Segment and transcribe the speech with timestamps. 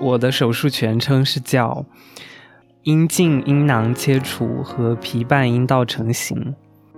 [0.00, 1.84] 我的手术全称是叫
[2.84, 6.54] 阴茎阴囊切除和皮瓣阴道成型。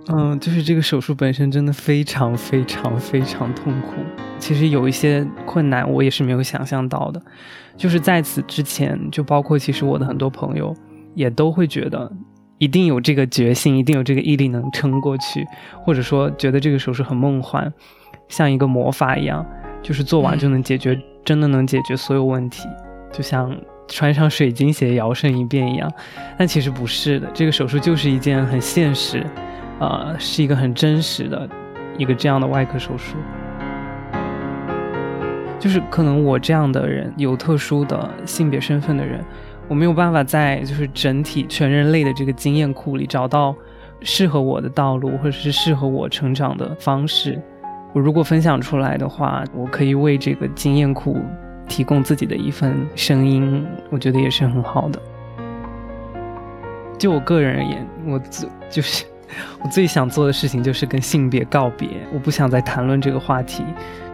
[0.07, 3.93] 嗯，就是这个手术本身真的非常非常非常痛苦。
[4.39, 7.21] 其实有一些困难，我也是没有想象到的。
[7.77, 10.75] 就是在此之前，就包括其实我的很多朋友
[11.13, 12.11] 也都会觉得，
[12.57, 15.45] 一定有这个决心，一定有这个毅力能撑过去，
[15.83, 17.71] 或者说觉得这个手术很梦幻，
[18.27, 19.45] 像一个魔法一样，
[19.83, 22.67] 就是做完就能解决，真的能解决所有问题，
[23.11, 23.55] 就像
[23.87, 25.91] 穿上水晶鞋摇身一变一样。
[26.37, 29.25] 但其实不是的，这个手术就是一件很现实。
[29.79, 31.49] 呃，是一个很真实的
[31.97, 33.17] 一个这样的外科手术，
[35.57, 39.25] 就是可能我这样的人有特殊的性别身份的人，
[39.67, 43.55] 我没有办法在就是整体全人类的这个经验库里找到
[44.01, 47.41] 适合我的道路，或者是适合我成长的方式。
[47.91, 51.17] 我如果分享出来的话，我可以为这个经验库
[51.71, 55.01] 提供自己的一份声音，我觉得也是很好的。
[56.97, 59.05] 就我个人而言，我最就是。
[59.63, 63.63] 我最想做的事情就是跟性别告别，我不想再谈论这个话题。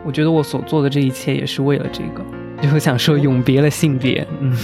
[0.05, 2.23] 我觉得我所做的这一切也是为了这个，
[2.61, 4.25] 就想说永别了性别。
[4.39, 4.55] 嗯。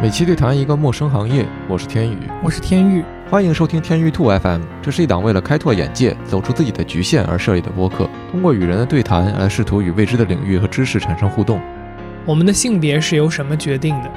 [0.00, 4.60] 每期对谈一个陌生行业，我是天宇，我是天宇，欢迎收听天宇兔 FM。
[4.82, 11.58] 这是一档为了开拓眼界、走出自己的局限而设立的播客，通过与人的对谈来试图与未知的领域和知识产生互动。
[12.26, 14.10] 我们的性别是由什么决定的？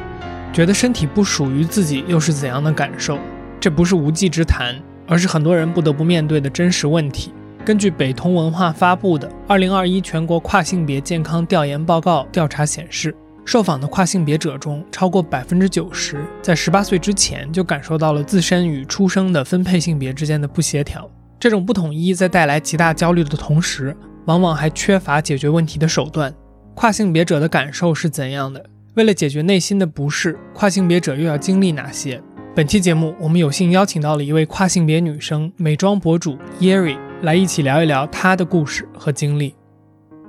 [0.51, 3.17] 觉得身体不属于自己又是怎样的感受？
[3.61, 4.75] 这不是无稽之谈，
[5.07, 7.33] 而是很多人不得不面对的真实问题。
[7.63, 13.15] 根据北通文化发布的《二零二一全国跨性别健康调研报告》调查显示，
[13.47, 21.09] 受访的跨性别者中，超过百分之九十在十八岁之前就感受到了自身与出生的分配性别之间的不协调。
[21.39, 23.95] 这种不统一在带来极大焦虑的同时，
[24.25, 26.33] 往往还缺乏解决问题的手段。
[26.75, 28.65] 跨性别者的感受是怎样的？
[28.95, 32.21] 为了解决内心的不适，跨性别者又要经历哪些？
[32.53, 39.55] 本期节目，我们有幸邀请到了一位跨性别女生美妆博主 Yeri 来一起聊一聊她的故事和经历。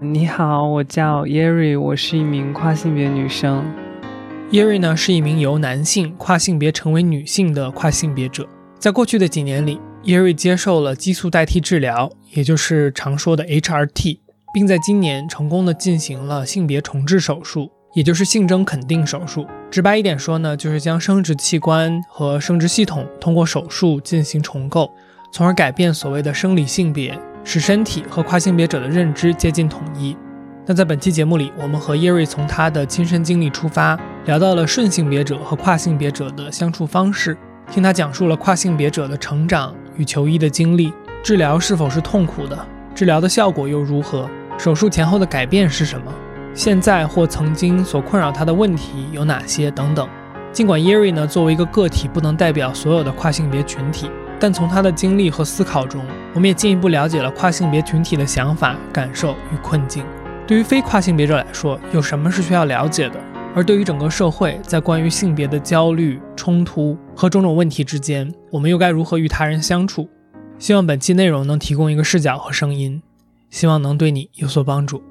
[0.00, 3.64] 你好，我叫 Yeri，我是一名跨性别女生。
[4.52, 8.48] Yeri 呢是一名由男性跨性别成为女性的跨性别者。
[8.78, 14.20] 在过去的几年里，Yeri 接受了激素代替治疗，也就是常说的 HRT，
[14.54, 17.68] 并在今年成功的进行了性别重置手术。
[17.94, 24.92] 也就是性征肯定手术，直白一点说呢，就是将生殖器官和生殖系统通过手术进行重构，
[25.32, 30.16] 从而改变所谓的生理性别，使身体和跨性别者的认知接近统一。
[30.66, 37.36] 那在本期节目里，我们和叶瑞从他的亲身经历出发，聊到了顺性别者和跨性别者的相处方式，
[37.70, 44.28] 听他讲述了跨性别者的成长与求医的经历，治疗是否是痛苦的，治疗的效果又如何，
[44.58, 46.12] 手术前后的改变是什么。
[46.52, 50.06] 现在或曾经所困扰他的问题有哪些等等？
[50.52, 54.10] 尽管 Yeri 呢作为一个个体不能代表所有的跨性别群体，
[54.40, 56.04] 但从他的经历和思考中，
[56.34, 60.04] 我们也进一步了解了跨性别群体的想法、感受与困境。
[60.46, 63.20] 对于非跨性别者来说，有什么是需要了解的？
[63.54, 70.08] 而对于整个社会，在关于性别的焦虑、冲突和种种问题之间，我们又该如何与他人相处？
[70.58, 73.02] 希望本期内容能提供一个视角和声音，
[73.50, 75.02] 希望能对你有所帮助。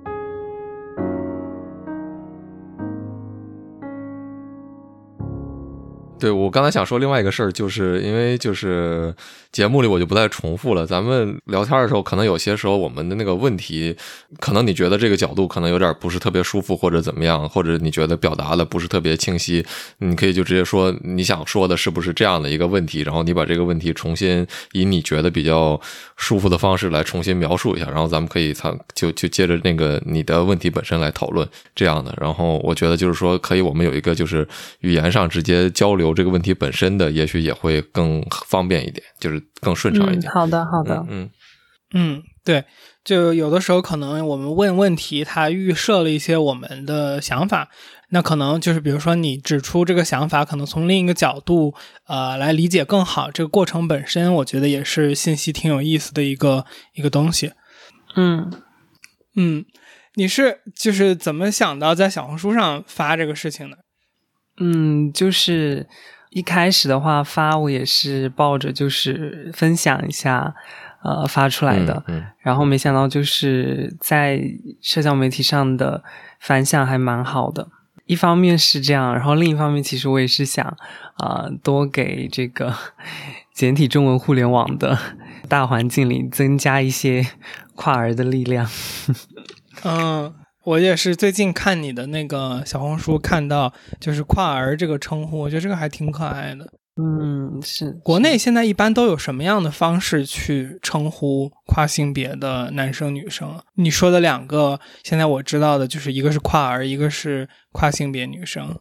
[6.20, 9.14] 对我刚才想说另外一个事儿，就是因为就是
[9.58, 10.86] 节目里我就不再重复了。
[10.86, 13.96] 咱们聊天的时候，可能有些时候我们的那个问题，
[14.40, 19.66] 可能你觉得这个角度可能有点不是特别舒服，或者怎么样，或者你觉得表达的不是特别清晰，
[19.98, 25.82] 你可以就直接说你想说的是不是这样的一个问题，然后你把这个问题重新以你觉得比较
[26.18, 32.16] 舒服的方式来重新描述一下，然后咱们可以参就就接着那个你的问题本身来讨论这样的。
[32.22, 34.48] 然后我觉得就是说可以，我们有一个就是
[34.82, 36.14] 语言上直接交流。
[36.14, 40.32] 这个问题本身的，也许也会更方便一点，就是更顺畅一点。
[40.32, 41.30] 好的，好的，嗯
[41.94, 42.66] 嗯，对，
[43.04, 47.70] 就有的时候可能我们问问题，它预设了一些我们的想法，
[48.10, 51.74] 那可能就是比如说你指出这个想法，可能从另一个角度
[52.08, 53.32] 呃来理解更好。
[53.32, 57.54] 这个过程本身，我觉得也是信息挺有意思的一个一个东西。
[58.18, 58.52] 嗯
[59.38, 59.66] 嗯，
[60.16, 63.78] 你是就是怎么想到在小红书上发这个事情的？
[64.60, 65.88] 嗯，就是
[66.38, 70.54] 一开始的话发我也是抱着就是分享一下，
[71.02, 72.04] 呃发出来的，
[72.42, 74.40] 然后没想到就是在
[74.80, 76.04] 社交媒体上的
[76.40, 77.68] 反响还蛮好的。
[78.06, 80.64] 一方面是这样，然后另一方面其实我也是想
[81.16, 82.72] 啊多给这个
[83.52, 84.96] 简体中文互联网的
[85.50, 87.26] 大环境里增加一些
[87.74, 88.70] 跨儿的力量。
[89.84, 90.32] 嗯。
[90.68, 93.72] 我也是最近看你的那个小红书，看到
[94.02, 96.68] 就是跨儿这个称呼，我觉得这个还挺可爱的。
[97.02, 103.58] 嗯，是国内现在一般都有什么样的方式去称呼跨性别的男生女生？
[103.76, 108.78] 你说的两个，现在我知道的就是一个是跨儿，一个是跨性别女生。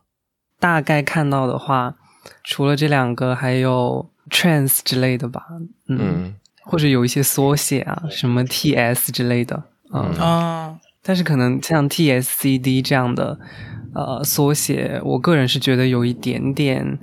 [0.58, 1.94] 大概看到的话，
[2.42, 5.46] 除了这两个，还有 trans 之类的吧，
[5.88, 6.34] 嗯，嗯
[6.64, 9.62] 或者有一些缩写啊，什么 TS 之类的，
[9.94, 13.38] 嗯，啊，但是可能像 TSCD 这样的
[13.94, 16.98] 呃缩写，我个人是觉得有一点点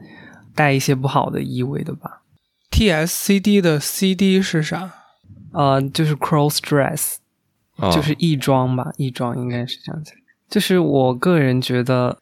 [0.54, 2.22] 带一些不好的意味的吧。
[2.70, 4.92] TSCD 的 CD 是啥？
[5.54, 7.16] 呃，就是 cross dress，
[7.78, 10.12] 啊就是亦庄吧，亦庄应该是这样子。
[10.50, 12.18] 就是我个人觉得，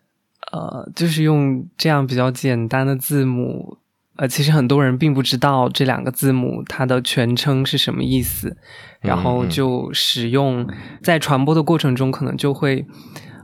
[0.51, 3.78] 呃，就是用这样比较简单的字母，
[4.21, 8.56] 呃，其实很多人并不知道这两个字母它的全称是什么意思，
[9.00, 10.68] 然后嗯就使用
[11.01, 12.85] 在传播的过程中，可能就会，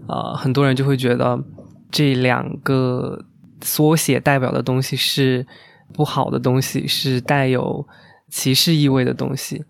[0.07, 1.43] 呃，很多人就会觉得
[1.89, 3.25] 这两个
[3.63, 5.47] 缩写代表的东西是
[5.95, 7.87] 不好的东西，是带有
[8.29, 9.65] 歧视意味的东西。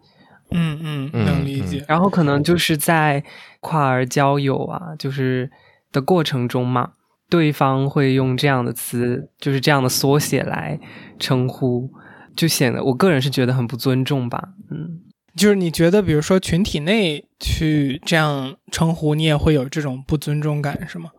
[0.51, 1.85] 嗯嗯，嗯能理解。
[1.87, 3.23] 然后可能就是在
[3.61, 5.49] 跨儿交友啊，就是
[5.93, 6.91] 的过程中嘛，
[7.29, 10.79] 对方会用这样的词，就是这样的缩写来
[11.19, 11.89] 称呼，
[12.35, 14.49] 就显得我个人是觉得很不尊重吧。
[14.71, 15.01] 嗯，
[15.35, 21.11] 就是你觉得，比如说群体内去这样称呼，你也会有这种不尊重感，是吗？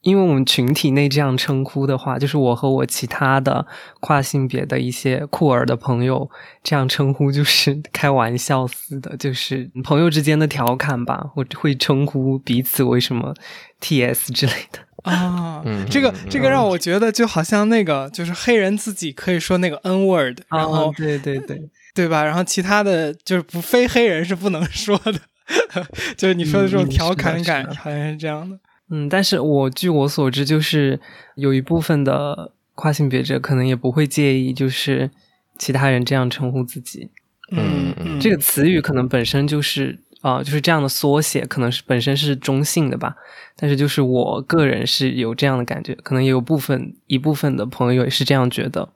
[0.00, 3.66] 因为我们群体内这样称呼的话，就是我和我其他的
[4.00, 6.30] 跨性别的一些酷儿的朋友
[6.62, 13.34] 这样称呼，就是 开玩笑似的，就是朋友之间的调侃吧，我会称呼彼此为什么
[13.80, 14.80] TS 之类的。
[15.04, 21.60] 啊，嗯这个嗯这个让我觉得就好像那个就是黑人自己可以说那个 N word，然后、啊对对对，
[21.94, 22.24] 对吧？
[22.24, 25.20] 然后其他的就是不非黑人是不能说的，
[26.16, 28.58] 就是你说的这种嗯调侃感好像是这样的。
[28.90, 31.00] 嗯，但是我据我所知，就是
[31.36, 35.10] 有一部分的跨性别者可能也不会介意，就是
[35.58, 37.08] 其他人这样称呼自己。
[37.50, 43.14] 嗯嗯，这个词语可能本身就是啊、就是这样的缩写，可能是本身是中性的吧。
[43.56, 48.88] 但是就是我个人是有这样的感觉，可能也有部分一部分的朋友也是这样觉得。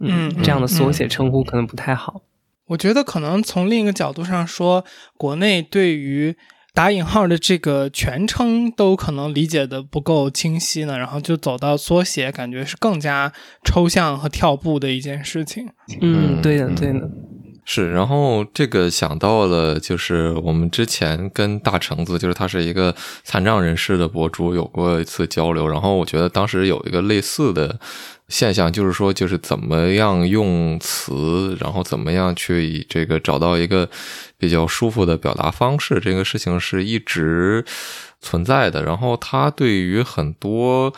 [0.00, 2.22] 嗯这样的缩嗯写称呼可能不太好。
[2.66, 4.84] 我觉得可能从另一个角度上说，
[5.16, 6.36] 国内对于
[6.74, 13.32] 打引号的这个全称都可能理解的不够清晰呢，然后就走到缩写，感觉是更加
[13.62, 15.68] 抽象和跳步的一件事情。
[16.00, 17.10] 嗯，嗯对的，嗯对的。
[17.66, 25.66] 是，然后这个想到了，就是我们之前跟大橙子，就是他是一个残障人士的博主，有过一次交流。
[25.66, 27.80] 然后我觉得当时有一个类似的
[28.28, 33.88] 现象，就是说，就是怎么样用词，然后怎么样去以这个找到一个
[34.36, 37.64] 比较舒服的表达方式，这个事情是一直
[38.20, 38.84] 存在的。
[38.84, 40.92] 然后他对于很多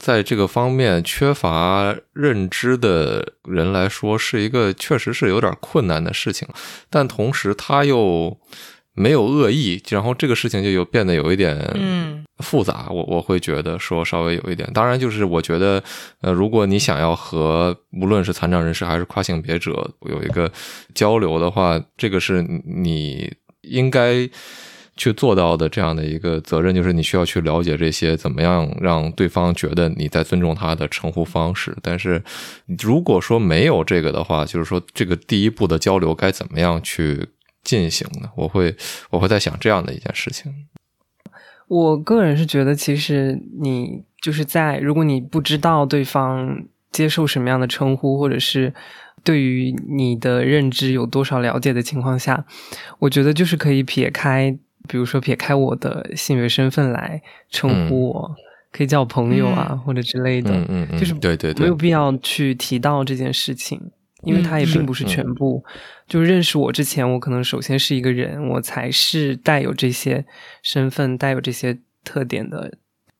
[0.00, 6.48] 在这个方面缺乏认知的人来说，是一个确实是有点困难的事情，
[6.88, 8.36] 但同时他又
[8.94, 14.68] 没有恶意，然后这个事情就有变得有一点嗯复杂，我我会觉得说稍微有一点。
[14.72, 15.82] 当然，就是我觉得，
[16.22, 20.50] 呃，如果你想要和无论是残障人士还是跨性别者有一个
[20.94, 23.30] 交流的话，这个是你
[23.60, 24.28] 应该
[25.00, 31.74] 去做到的这样的一个责任，就是你需要去了解这些，怎么样让对方觉得你在尊重他的称呼方式。
[31.80, 32.22] 但是
[32.78, 37.30] 如果说没有这个的话，就是说这个第一步的交流该怎么样去
[37.64, 38.28] 进行呢？
[38.36, 38.76] 我会
[39.08, 40.52] 我会在想这样的一件事情。
[41.66, 48.74] 我个人是觉得，其实你就是在如果你不知道对方接受什么样的称呼，或者是
[49.24, 52.44] 对于你的认知有多少了解的情况下，
[52.98, 54.58] 我觉得就是可以撇开，
[54.90, 58.34] 比如说撇开我的性别身份来称呼我，
[58.72, 59.78] 可以叫我朋友啊、嗯。
[59.78, 63.80] 或者之类的，嗯嗯嗯，就是对对对，没有必要去提到这件事情，
[64.24, 64.42] 因为嗯。
[64.42, 65.64] 它也并不是全部。
[66.08, 70.24] 就是认识我之前，我可能首先是一个人，我才是带有这些
[70.62, 72.72] 身份、带有这些特点的。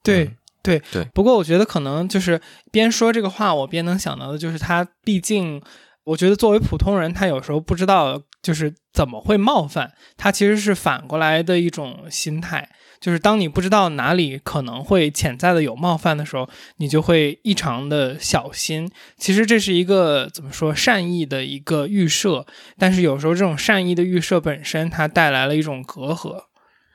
[0.03, 0.37] 对嗯。
[0.63, 0.83] 对。
[0.91, 1.05] 对。
[1.15, 2.41] 不过我觉得可能就是
[2.73, 5.63] 边说这个话，我边能想到的就是他，毕竟
[6.05, 12.69] 我觉得作为普通人，他有时候不知道就是怎么会冒犯，他其实是反过来的一种心态。
[13.01, 18.91] 就是当你不知道哪里可能会潜在的有冒犯的时候，你就会异常的小心。
[19.17, 26.50] 其实这是一个怎么说善意的一个预设，但是有时候这种善意的预设本身，它带来了一种隔阂。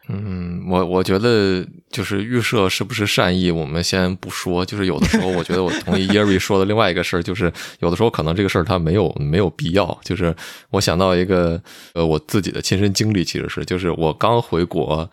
[0.08, 4.64] 嗯，我我觉得就是预设是不是善意，我们先不说。
[4.64, 10.00] 就是有的时候，我觉得我同意 Yeri 说的另外一个事儿，就是有的时候可能这个事儿它没有没有必要。
[10.04, 10.36] 就是
[10.70, 11.60] 我想到一个
[11.94, 15.10] 呃我自己的亲身经历，其实是就是我刚回国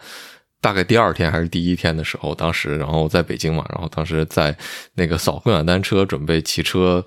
[0.61, 4.55] 大概第二天还是第一天的时候，当时然后在北京嘛，然后当时在
[4.95, 7.03] 那个扫共享单车，准备骑车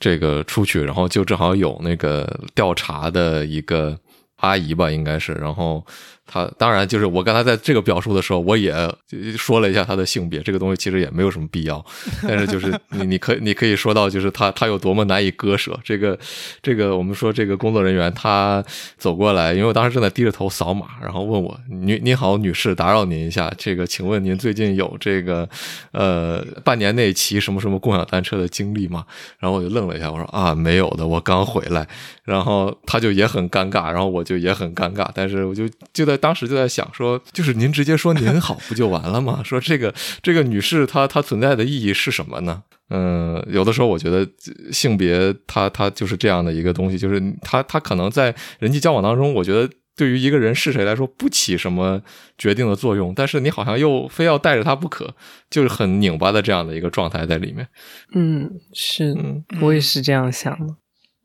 [0.00, 3.98] 这个出去，然后就正好有那个调查的一个
[4.36, 5.84] 阿姨吧，应该是，然后。
[6.26, 8.74] 他当然就是我刚才在这个表述的时候，我也
[9.38, 11.84] 说了一下他的性别，这个东西其实也没有什么必要。
[12.22, 15.78] 但是就是你你可以你可以说到，就是他他有多么难以割舍。
[15.84, 16.18] 这个
[16.60, 18.64] 这个我们说这个工作人员他
[18.98, 25.48] 走过来，因为我当时正在低着头扫码，然后问我：“女你好，女士，打扰您一下，这个请问您最近有这个
[25.92, 29.06] 呃半年内骑什么什么共享单车的经历吗？”
[29.38, 31.86] 然后我就愣了一下，我说：“啊，没有的，我刚回来。”
[32.24, 36.15] 然后他就也很尴尬，然后我就也很尴尬，但是我就就在。
[36.16, 39.40] 当时就在想说，就是您直接说您好不就完了吗？
[39.44, 42.62] 说这个这个女士她她存在的意义是什么呢？
[42.90, 44.26] 嗯，有的时候我觉得
[44.72, 52.00] 性别它它就是这样的一个东西，就是它它可能在人际交往当中，我觉得对于一个人是谁来说不起什么
[52.38, 55.14] 决定的作用，但是你好像又非要带着他不可，
[55.50, 57.66] 就是很拧巴的这样的一个状态在里面。
[58.14, 59.16] 嗯，是，
[59.60, 60.76] 我也是这样想的。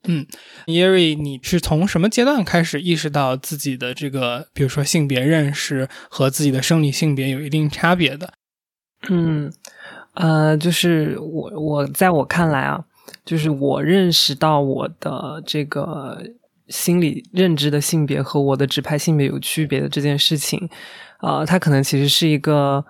[0.07, 0.25] 嗯，
[0.65, 8.33] 耶瑞，你是从什么阶段开始意识到自己的这个，比如说性别认识和自己的生理性别有一定差别的？
[9.09, 9.53] 嗯，
[10.15, 12.83] 呃，就是我我在我看来啊，
[13.23, 16.19] 就是我认识到我的这个
[16.69, 20.67] 心理认知的性别和我的指派性别有区别的这件事情，
[21.19, 22.83] 啊，它可能其实是一个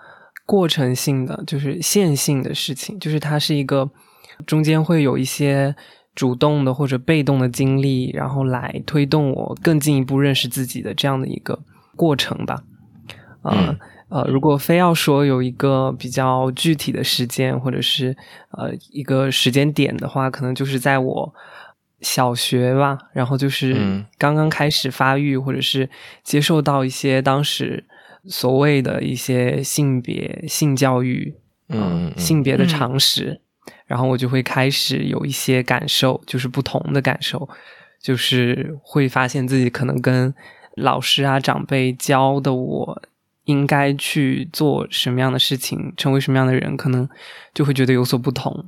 [0.45, 3.91] 过程性的，就是线性的事情，就是它是一个
[4.47, 5.75] 中间会有一些。
[6.13, 11.59] 主动的或者被动的经历，然后来推动我更进一步认识自己的这样的一个
[11.95, 12.63] 过程吧。
[13.43, 13.75] 呃
[14.09, 18.15] 呃，如果非要说有一个比较具体的时间，或者是
[18.49, 21.33] 呃一个时间点的话，可能就是在我
[22.01, 25.89] 小学吧，然后就是刚刚开始发育，或者是
[26.23, 27.85] 接受到一些当时
[28.25, 31.33] 所谓的一些性别性教育，
[31.69, 33.39] 嗯，性别的常识。
[33.91, 37.49] 然后我就会开始有一些感受，就是不同的感受，
[38.01, 40.33] 就是会发现自己可能跟
[40.77, 43.01] 老师啊、长辈教的我
[43.43, 47.09] 应该去做什么样的事情，成为什么样的人，可能
[47.53, 48.65] 就会觉得有所不同。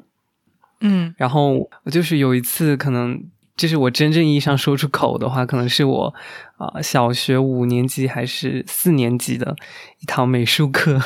[0.81, 3.23] 嗯，然后我就是有一次，可能
[3.55, 6.13] 这是我真正意义上说出口的话，可能是我
[6.57, 9.55] 啊小学五年级还是四年级的
[10.01, 11.01] 一堂美术课。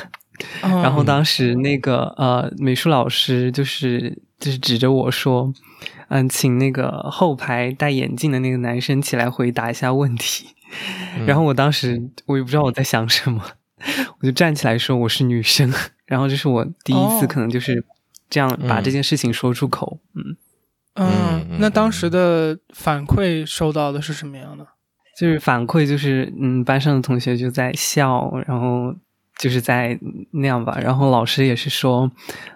[0.62, 5.51] 然后当时那个呃美术老师就是就是指着我说，
[6.10, 10.50] 嗯，请那个后排戴眼镜的那个男生起来回答一下问题。
[11.25, 13.41] 然后我当时我也不知道我在想什么，
[14.20, 15.74] 我就站起来说我是女生。
[16.06, 17.84] 然后这是我第一次可能就是
[18.29, 20.00] 这样把这件事情说出口。
[20.15, 20.38] 嗯
[20.96, 24.65] 嗯，那当时的反馈收到的是什么样的？
[25.20, 28.96] 就是反馈就是嗯班上的同学就在笑，然后。
[29.38, 30.00] 就是在
[30.32, 32.12] 那样吧，然后老师也是说，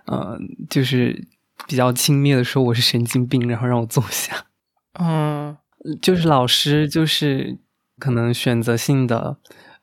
[0.05, 0.35] 呃，
[0.67, 1.27] 就是
[1.67, 4.45] 比较轻蔑的说我是神经病，然后让我坐下。
[4.99, 5.55] 嗯，
[6.01, 7.59] 就是老师就是
[7.99, 9.37] 可能选择性的，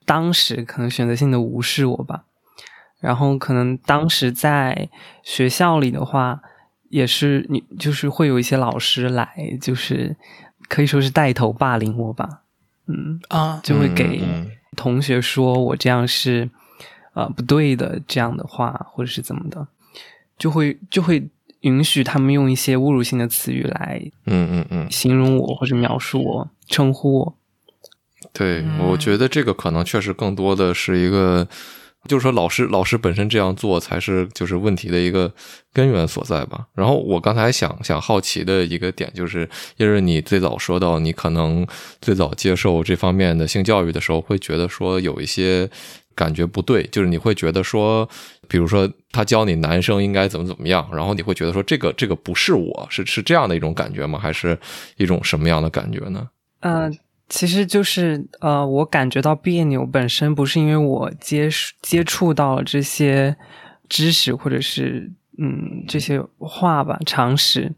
[0.05, 2.25] 当时可能选择性的无视我吧。
[3.01, 4.89] 然后可能当时在
[5.23, 6.41] 学校里的话，
[6.91, 10.17] 也是你就是会有一些老师来，就是
[10.69, 12.43] 可以说是带头霸凌我吧。
[12.89, 14.21] 嗯啊，就会给
[14.77, 16.51] 同学说我这样是。
[17.19, 19.67] 呃，不对的，这样的话，或者是怎么的，
[20.39, 21.29] 就会就会
[21.63, 27.35] 允许他们用一些侮辱性的词语来，嗯嗯嗯，形容我或者描述我，称呼我。
[28.33, 31.49] 对，我觉得这个可能确实更多的是一个，
[32.07, 35.35] 就是说老师老师本身这样做才是就是问题的一个
[35.73, 36.69] 根源所在吧。
[36.75, 41.67] 然后我刚才想想好奇的一个点就是，因为你最早说到你可能
[42.01, 45.69] 最早接受这方面的性教育的时候，会觉得说有一些。
[46.19, 48.09] 感觉不对，就是你会觉得说，
[48.49, 54.19] 比如说他教你男生应该怎么怎么样，然后你会觉得说这个这个不是我是是这样的一种感觉吗？
[54.19, 54.59] 还是
[54.97, 56.29] 一种什么样的感觉呢？
[56.59, 56.91] 呃，
[57.29, 61.49] 其实就是呃，我感觉到别扭本身不是因为我接
[61.81, 63.37] 接触到了这些
[63.89, 65.09] 知识或者是
[65.39, 67.73] 嗯这些话吧常识。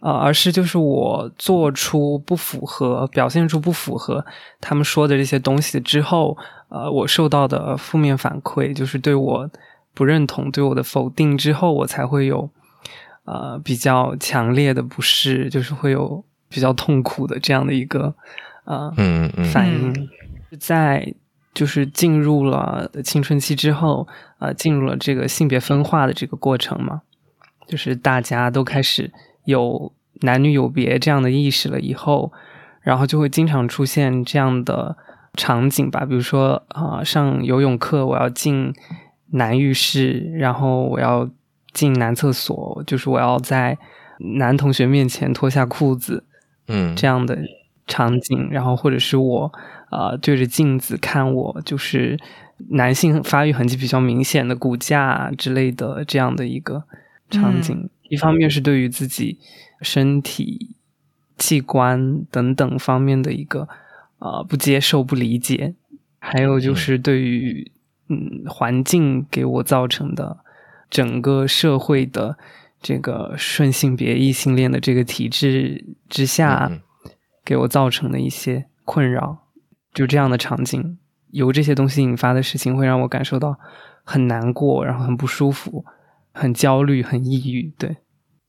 [0.00, 4.22] 呃，而是就是我做出不符合、表现出不符合
[4.60, 6.36] 他们说的这些东西之后，
[6.74, 9.48] 呃，我受到的负面反馈就是对我
[9.94, 12.50] 不认同、对我的否定之后，我才会有
[13.24, 18.12] 呃比较强烈的不适，就是会有比较痛苦的这样的一个
[18.64, 18.92] 呃
[19.52, 20.08] 反应。
[20.58, 21.14] 在
[21.54, 24.08] 就是进入了青春期之后，
[24.40, 27.02] 呃，进入了这个性别分化的这个过程嘛，
[27.68, 29.12] 就是大家都开始。
[29.44, 32.32] 有男女有别这样的意识了以后，
[32.80, 34.96] 然后就会经常出现这样的
[35.34, 38.72] 场景吧，比如说啊、上游泳课我要进
[39.30, 41.28] 男浴室，然后我要
[41.72, 43.76] 进男厕所，就是我要在
[44.38, 46.24] 男同学面前脱下裤子
[46.68, 47.38] 嗯，这样的
[47.86, 49.52] 场景，然后或者是我
[49.90, 52.18] 呃对着镜子看我就是
[52.70, 56.84] 男性发育痕迹比较明显的骨架之类的这样的一个
[57.28, 57.90] 场景。
[58.08, 59.38] 一方面是对于自己
[59.80, 60.76] 身体
[61.36, 63.68] 器官等等方面的一个
[64.24, 65.74] 呃不接受、不理解，
[66.18, 67.70] 还有就是对于
[68.08, 70.38] 嗯环境给我造成的
[70.88, 72.38] 整个社会的
[72.80, 76.80] 这个顺性别异性恋的这个体制之下嗯
[77.44, 79.36] 给我造成的一些困扰，
[79.92, 80.98] 就这样的场景，
[81.32, 83.54] 由这些东西引发的事情，会让我感受到
[84.02, 85.84] 很难过，然后很不舒服，
[86.32, 87.70] 很焦虑，很抑郁。
[87.76, 87.96] 对，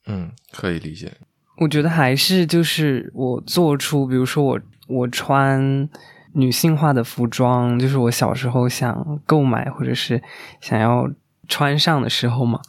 [0.08, 1.12] 嗯，可以理解。
[1.58, 5.90] 我觉得还是就是我做出，比如说我我穿
[6.34, 10.22] 女性化的服装，就是我小时候想购买或者是
[10.62, 11.10] 想要
[11.48, 12.60] 穿上的时候嘛，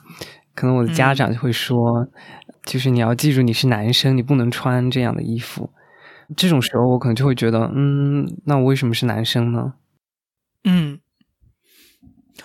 [0.54, 2.06] 可能我的家长就会说，
[2.64, 5.70] 就是你要记住你是男生，你不能穿这样的衣服。
[6.37, 9.75] 这种时候我可能就会觉得，嗯，那我为什么是男生呢？
[10.64, 10.99] 嗯，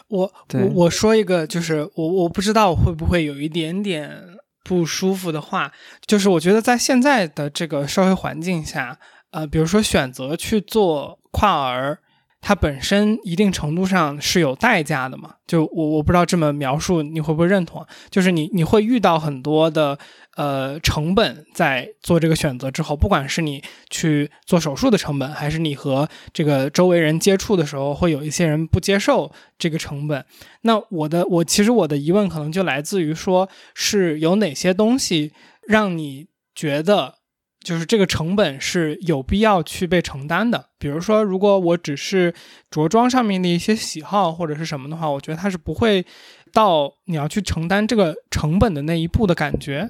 [0.08, 4.24] 我我我说一个，就是我我不知道会不会有一点点
[4.64, 5.72] 不舒服的话，
[6.06, 9.00] 就是我觉得在现在的这个社会环境下，
[9.32, 12.00] 呃，比如说选择去做跨儿，
[12.40, 15.36] 它本身一定程度上是有代价的嘛。
[15.48, 19.98] 就我我不知道这么描述你会不会认同，就是你你会遇到很多的
[20.36, 30.26] 呃成本在做这个选择之后，不管是你去做手术的成本，还是你和这个周围人接触的时候，会有一些人不接受这个成本。
[30.62, 35.32] 那我的我其实我的疑问可能就来自于说，是有哪些东西
[35.68, 37.16] 让你觉得
[37.64, 40.70] 就是这个成本是有必要去被承担的？
[40.78, 42.34] 比如说，如果我只是
[42.70, 46.06] 着装上面的一些喜好或者是什么的话，我觉得它是不会
[46.52, 49.90] 到你要去承担这个成本的那一步的感觉。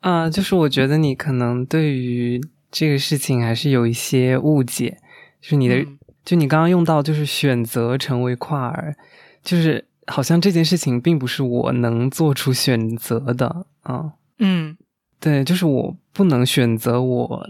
[0.00, 4.98] 啊、就是我觉得你可能对于这个事情还是有一些误解，
[5.40, 8.94] 就是你的，嗯就你刚刚用到就是选择成为跨儿，
[9.42, 14.76] 就是好像这件事情并不是我能做出选择的啊、嗯
[15.20, 17.46] 对，就是我不能选择我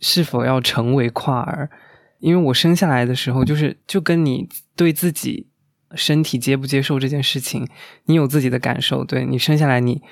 [0.00, 1.70] 是否要成为跨儿，
[2.18, 5.48] 因为我生下来的时候就是就跟你对自己
[5.94, 7.66] 身体接不接受这件事情，
[8.04, 10.02] 你有自己的感受，对你生下来你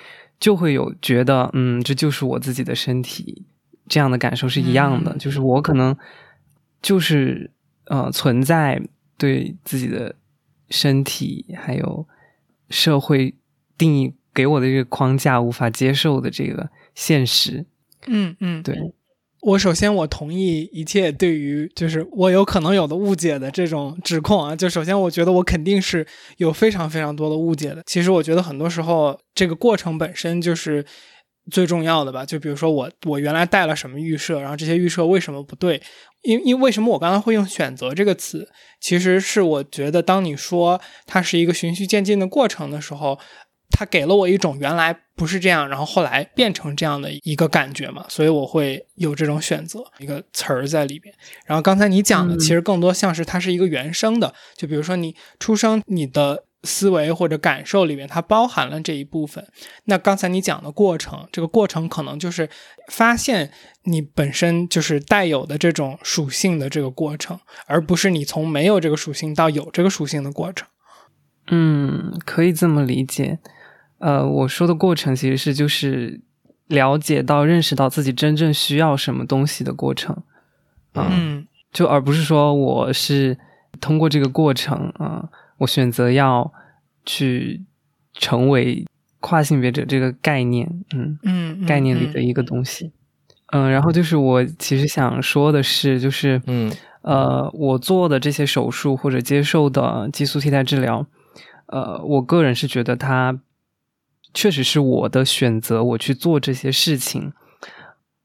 [0.41, 3.45] 就会有觉得，嗯，这就是我自己的身体，
[3.87, 5.19] 这样的感受是一样的，嗯。
[5.19, 5.97] 就是我可能
[6.81, 7.51] 就是
[7.85, 8.81] 呃存在
[9.19, 10.15] 对自己的
[10.71, 12.07] 身体还有
[12.71, 13.35] 社会
[13.79, 17.65] 定义给我的这个框架无法接受的这个现实，
[18.09, 18.75] 嗯嗯，对，
[19.43, 26.05] 我首先我同意一切对于就是我有可能有的误解的这种指控啊，就首先我觉得我肯定是
[26.39, 27.83] 有非常非常多的误解的。
[27.87, 30.85] 其实我觉得很多时候这个过程本身就是
[31.53, 32.25] 最重要的吧。
[32.25, 35.81] 就比如说我我原来带了什么预设，然后这些预设为什么不对？
[36.23, 38.49] 因因为什么我刚才会用选择这个词，
[38.81, 43.17] 其实是我觉得当你说它是一个循序渐进的过程的时候，
[43.71, 51.15] 它给了我一种原来不是这样，然后后来变成这样的一个感觉嘛，所以我会有这种选择一个词儿在里边。
[51.45, 59.47] 然后刚才你讲的嗯其实更多像是它是一个原生的，就比如说你出生你的思维或者感受里面它包含了这一部分。
[59.85, 62.49] 那刚才你讲的过程，这个过程可能就是
[62.89, 63.53] 发现
[63.85, 70.67] 你本身就是带有的这种属性的这个过程，而不是你从没有这个属性到有这个属性的过程。
[71.49, 73.39] 嗯，可以这么理解。
[73.99, 76.21] 呃，我说的过程其实是就是
[76.67, 80.15] 了解到、认识到自己真正需要什么东西的过程，
[80.93, 83.39] 啊、嗯就而不是说我是
[83.81, 85.29] 通过这个过程啊、
[85.59, 86.53] 我选择要
[87.05, 87.65] 去
[88.15, 88.85] 成为
[89.21, 92.93] 跨性别者这个概念，嗯，嗯，嗯概念里的一个东西。
[93.53, 101.07] 嗯，然后就是我其实想说的是，就是嗯呃，我做的这些手术或者接受的激素替代治疗，
[101.67, 103.41] 呃，我个人是觉得它
[104.35, 107.33] 确实是我的选择，我去做这些事情。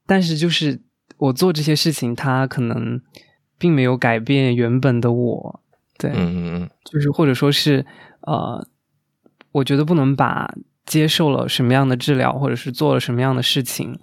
[0.06, 0.80] 但是就是
[1.16, 3.00] 我做这些事情，它可能
[3.58, 5.60] 并没有改变原本的我，
[5.98, 7.86] 对，嗯嗯嗯就是或者说是
[8.22, 8.66] 呃，
[9.52, 13.98] 我觉得不能把接受了什么样的治疗，或者是做了什么样的事情，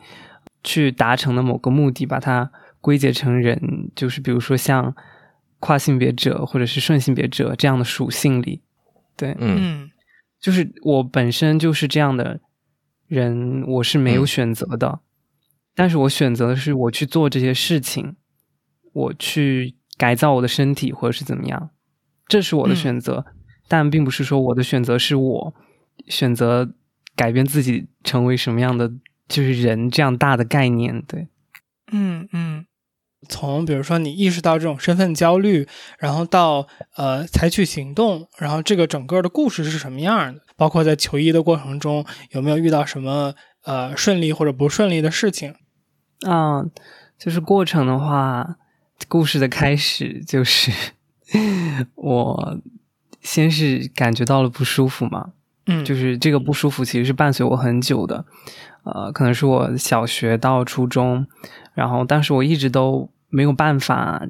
[0.63, 4.95] 去达成的某个目的，把它归结成人，就是比如说像
[5.59, 8.61] 跨性别者或者是顺性别者这样的属性里，
[9.19, 9.83] 对，嗯。
[9.83, 9.91] 嗯。
[10.39, 12.39] 就是我本身就是这样的
[13.07, 14.27] 人，我是没有嗯。
[14.27, 15.01] 选择的，
[15.75, 18.15] 但是我选择的是我去做这些事情，
[18.93, 21.71] 我去改造我的身体，或者是怎么样，
[22.27, 23.25] 这是我的选择，
[23.67, 25.53] 但并不是说我的选择是我
[26.07, 26.73] 选择
[27.17, 28.89] 改变自己成为什么样的
[29.27, 31.03] 就是人这样大的概念。
[31.05, 31.27] 对，
[31.91, 32.65] 嗯嗯。
[33.27, 40.41] 从比如说你意识到这种身份焦虑，然后到呃采取行动，然后这个整个的故事是什么样的？
[40.55, 45.55] 包括在求医的过程中有没有遇到什么呃顺利或者不顺利的事情？
[46.21, 46.63] 啊，
[47.17, 48.55] 就是过程的话，
[49.09, 50.71] 故事的开始就是
[51.95, 52.57] 我
[53.21, 55.31] 先是感觉到了不舒服嘛，
[55.65, 58.25] 嗯，就是这个不舒服其实是伴随我很久的，
[58.83, 61.27] 呃，可能是我小学到初中。
[61.79, 64.27] 然后，但是我一直都没有办法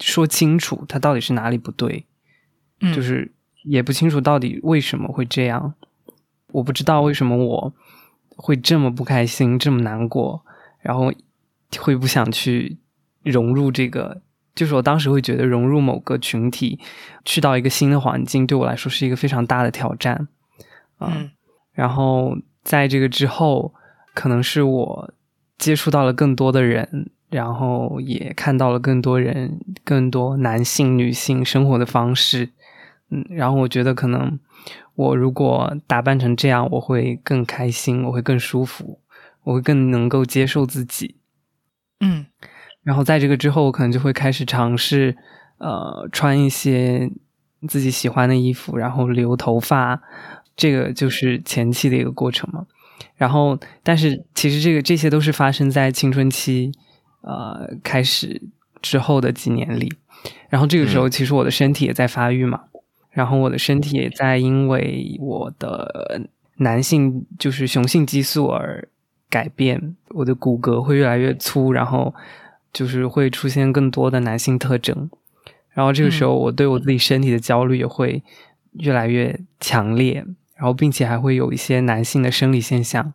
[0.00, 2.04] 说清楚他到底是哪里不对，
[2.80, 3.30] 嗯，就是
[3.62, 5.74] 也不清楚到底为什么会这样，
[6.50, 7.72] 我不知道为什么我
[8.34, 10.44] 会这么不开心，这么难过，
[10.80, 11.12] 然后
[11.78, 12.78] 会不想去
[13.22, 14.20] 融入这个，
[14.56, 16.80] 就是我当时会觉得融入某个群体，
[17.24, 20.26] 去到一个新的环境，对我来说是一个非常大的挑战，
[20.98, 21.30] 嗯，
[21.72, 23.72] 然后在这个之后，
[24.14, 25.14] 可能是我。
[25.58, 32.50] 接触到了更多的人，然后也看到了更多人、更多男性、女性生活的方式，
[33.10, 34.38] 嗯，然后我觉得可能
[34.94, 39.00] 我如果打扮成这样，我会更开心，我会更舒服，
[39.42, 41.16] 我会更能够接受自己，
[42.00, 42.26] 嗯，
[42.82, 45.16] 然后在这个之后，我可能就会开始尝试，
[45.58, 47.10] 呃，穿一些
[47.66, 50.00] 自己喜欢的衣服，然后留头发，
[50.56, 52.64] 这个就是前期的一个过程嘛。
[53.16, 56.72] 然后，但是其实这个这些都是发生在青春期，
[57.22, 58.40] 呃，开始
[58.80, 59.92] 之后的几年里。
[60.48, 62.62] 然后这个时候，其实我的身体也在发育嘛。
[63.10, 66.22] 然后我的身体也在因为我的
[66.58, 68.88] 男性就是雄性激素而
[69.28, 72.14] 改变，我的骨骼会越来越粗，然后
[72.72, 75.10] 就是会出现更多的男性特征。
[75.72, 78.22] 然后这个时候，我对我自己身体的焦虑也会
[78.72, 80.24] 越来越强烈。
[80.58, 83.12] 然后，并且还会有一些男性的生理现象，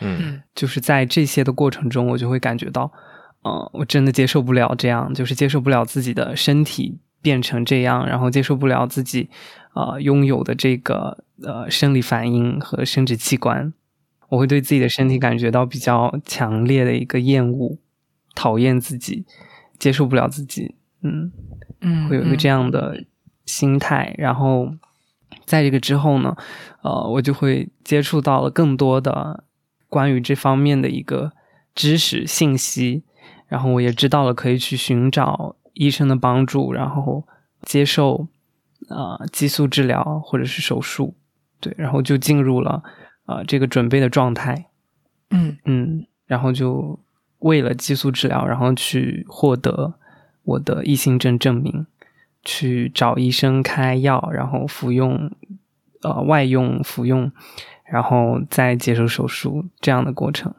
[0.00, 2.90] 嗯，就是在这些的过程中，我就会感觉到，
[3.42, 9.28] 呃，我真的接受不了这样，就是接受不了自己的身体变成这样，然后接受不了自己，
[9.74, 13.74] 呃，拥有的这个呃生理反应和生殖器官，
[14.30, 17.76] 我会对自己的身体感觉到比较强烈的一个厌恶，
[18.34, 19.26] 讨厌自己，
[19.78, 21.30] 接受不了自己，嗯
[21.82, 23.04] 嗯，会有一个这样的
[23.44, 24.72] 心态，然后。
[25.44, 26.36] 在这个之后呢，
[26.82, 29.44] 呃，我就会接触到了更多的
[29.88, 31.32] 关于这方面的一个
[31.74, 33.02] 知识信息，
[33.46, 37.24] 然后我也知道了可以去寻找医生的帮助，然后
[37.62, 38.26] 接受
[38.88, 41.14] 呃激素治疗或者是手术，
[41.60, 42.82] 对，然后就进入了
[43.26, 44.66] 呃这个准备的状态，
[45.30, 45.56] 嗯。
[45.64, 46.98] 嗯，然后就
[47.40, 49.94] 为了激素治疗，然后去获得
[50.42, 51.86] 我的异性症证明。
[52.44, 55.30] 去找医生开药，然后服用，
[56.02, 57.32] 呃，外用服用，
[57.90, 60.54] 然后再接受手术这样的过程。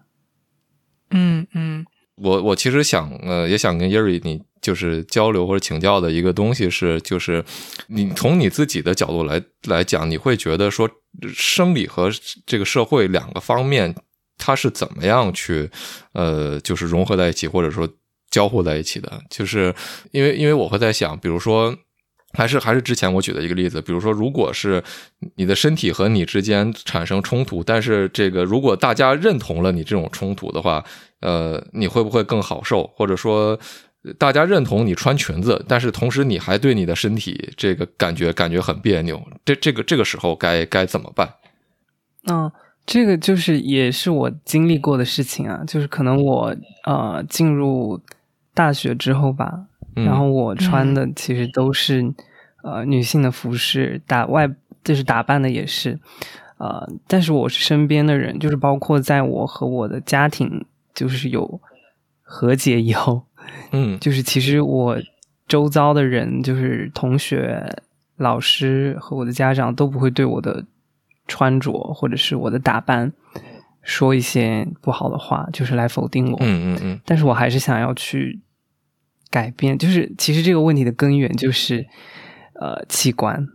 [1.12, 7.46] 嗯嗯，我我其实想，呃，也想跟耶瑞你就是交流或者请教的一个东西是，就是
[7.88, 10.90] 你从你自己的角度来来讲，你会觉得说
[11.28, 12.10] 生理和
[12.46, 13.96] 这个社会两个方面，
[14.38, 15.70] 它是怎么样去，
[16.14, 17.88] 呃，就是融合在一起，或者说。
[18.36, 19.74] 交互在一起的，就是
[20.12, 21.74] 因为因为我会在想，比如说，
[22.34, 24.84] 还是还是之前我举的一个例子，比如说，如果是
[25.38, 30.84] 你的身体和你之间产生冲突，但是这个如果大家认同了你这种冲突的话，
[31.22, 32.86] 呃，你会不会更好受？
[32.98, 33.58] 或者说，
[34.18, 41.36] 大家认同你穿裙子，但是同时你还对你的身体这个感觉感觉很别扭，这这个这个时候该该怎么办？
[42.28, 42.52] 嗯。
[42.88, 48.00] 这个就是也是我经历过的事情啊，就是可能我呃进入
[48.56, 52.12] 大学之后吧，然后我穿的其实都是
[52.64, 54.50] 呃女性的服饰，打外
[54.84, 56.00] 就是打扮的也是，
[56.58, 60.66] 呃，但是我是身边的人，就是包括在我和我的家庭
[60.96, 61.62] 就是有
[62.24, 63.28] 和解以后，
[63.72, 64.98] 嗯， 就是其实我
[65.48, 67.64] 周遭的人，就是同学、
[68.18, 70.66] 老师和我的家长都不会对我的。
[71.28, 73.12] 穿着或者是我的打扮，
[73.82, 76.38] 说一些不好的话，就是来否定我。
[76.40, 77.02] 嗯嗯嗯。
[77.04, 78.40] 但是我还是想要去
[79.36, 81.86] 改变，就是其实这个问题的根源就是
[82.54, 83.46] 呃器官。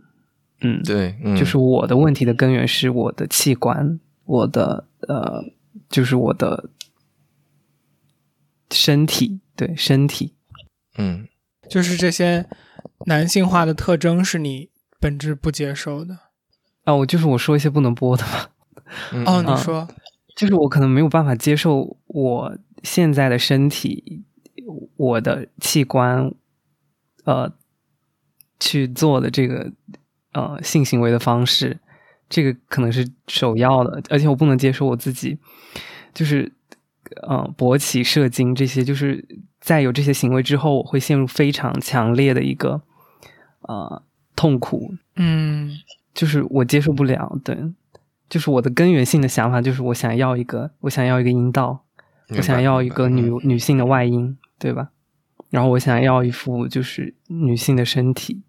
[0.61, 5.43] 嗯，对，就是我的问题的根源是我的器官，我的呃，
[5.89, 6.69] 就是我的
[8.69, 10.35] 身体，对身体。
[10.99, 11.27] 嗯，
[11.67, 12.45] 就是这些
[13.07, 16.19] 男性化的特征是你本质不接受的。
[16.83, 19.25] 啊，我就是我说一些不能播的嘛。
[19.25, 19.87] 哦，你说，
[20.35, 24.25] 就是我可能没有办法接受我现在的身体，
[24.95, 26.33] 我的器官，
[27.25, 27.51] 呃
[28.59, 29.71] 去做的这个
[30.33, 31.79] 呃性行为的方式，
[32.29, 35.37] 这个可能是首要的，而且我不能接受我自己
[36.13, 36.51] 就是
[37.23, 39.25] 呃勃起射精这些，就是
[39.59, 42.81] 在有这些行为之后，我会陷入非常强烈的一个
[43.61, 44.03] 呃
[44.35, 45.71] 痛苦，嗯。
[46.13, 47.57] 就是我接受不了，对，
[48.27, 51.85] 就是我的根源性的想法就是我想要一个，我想要一个阴道，
[52.35, 54.89] 我想要一个女女性的外阴，对吧？
[55.49, 58.43] 然后我想要一副就是女性的身体，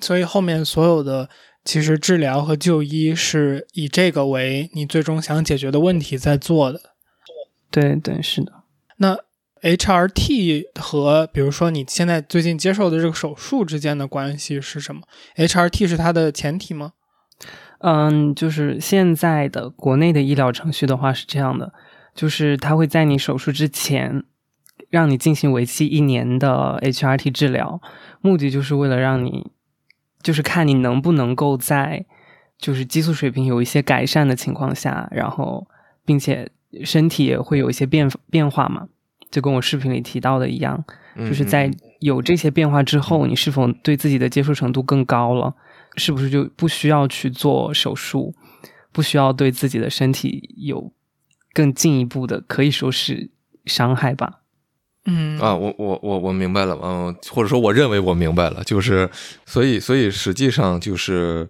[0.00, 1.28] 所以后面所有的
[1.64, 6.80] 其实治疗和就医是以这个为你最终想解决的问题在做的。
[7.70, 8.52] 对对是的，
[8.98, 9.18] 那
[9.62, 15.02] HRT 和比如说你现在最近接受的这个手术之间的关系是什么
[15.36, 16.92] ？HRT 是它的前提吗？
[17.80, 21.72] 嗯，就是现在的国内的医疗程序的话是这样的，
[22.14, 24.24] 就是它会在你手术之前
[24.92, 27.80] 让你进行为期一年的 HRT 治疗，
[28.20, 29.50] 目的就是为了让你，
[30.22, 32.04] 就是看你能不能够在
[32.58, 35.66] 就是激素水平有一些改善的情况下，然后
[36.04, 36.50] 并且
[36.84, 38.86] 身体也会有一些变变化嘛，
[39.30, 40.84] 就跟我视频里提到的一样，
[41.16, 45.54] 嗯就是在有这些变化之后，你是否对自己的接受程度更高了？
[45.96, 48.34] 是不是就不需要去做手术，
[48.92, 50.92] 不需要对自己的身体有
[51.54, 53.30] 更进一步的，可以说是
[53.64, 54.41] 伤害吧？
[55.06, 59.08] 嗯啊，我我我我明白了，嗯，或者说我认为我明白了，就是
[59.44, 61.48] 所以所以实际上就是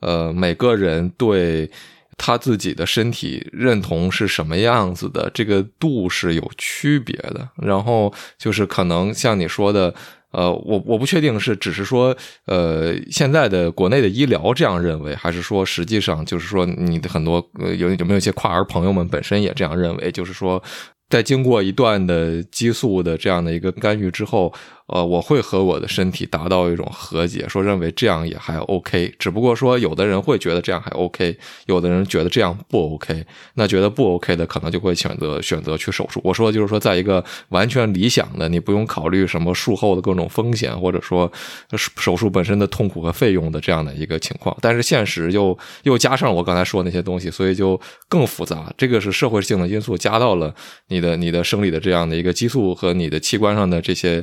[0.00, 1.70] 呃，每个人对
[2.16, 7.48] 他自己的身体认同是什么样子的，这个度是有区别的。
[7.56, 9.94] 然后就是可能像你说的。
[10.32, 20.62] 呃，我我不确定是只是说，呃，现在的国内的医疗这样认为，还是说实际上就是说你的很多呃有有没有一些跨儿朋友们本身也这样认为，就是说，
[21.12, 24.50] 在经过一段的激素的这样的一个干预之后，
[24.92, 33.24] 呃，我会和我的身体达到一种和解，说认为这样也还 OK，只不过说有的人会觉得这样还 OK，有的人觉得这样不 OK，
[33.54, 36.20] 那觉得不 OK 的可能就会选择选择去手术。
[36.22, 41.32] 我说就是说，在一个完全理想的，你不用考虑什么术后的各种风险，或者说
[41.74, 48.70] 手术本身的痛苦和费用的这样的一个情况，但是现实又又加上我刚才说那些东西，所以就更复杂。
[48.76, 50.54] 这个是社会性的因素加到了
[50.88, 54.22] 你的你的生理的这样的一个激素和你的器官上的这些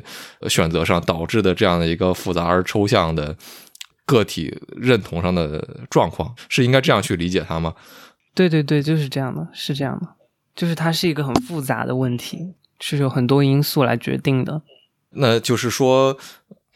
[0.59, 3.33] 选择上导致的这样的一个复杂而抽象的
[4.05, 7.73] 个体认同上的状况，是应该这样去理解它吗？
[8.35, 10.07] 对对对，就是这样的，是这样的，
[10.53, 14.61] 就是它是一个很复杂的问题，是有很多因素来决定的。
[15.11, 16.17] 那就是说，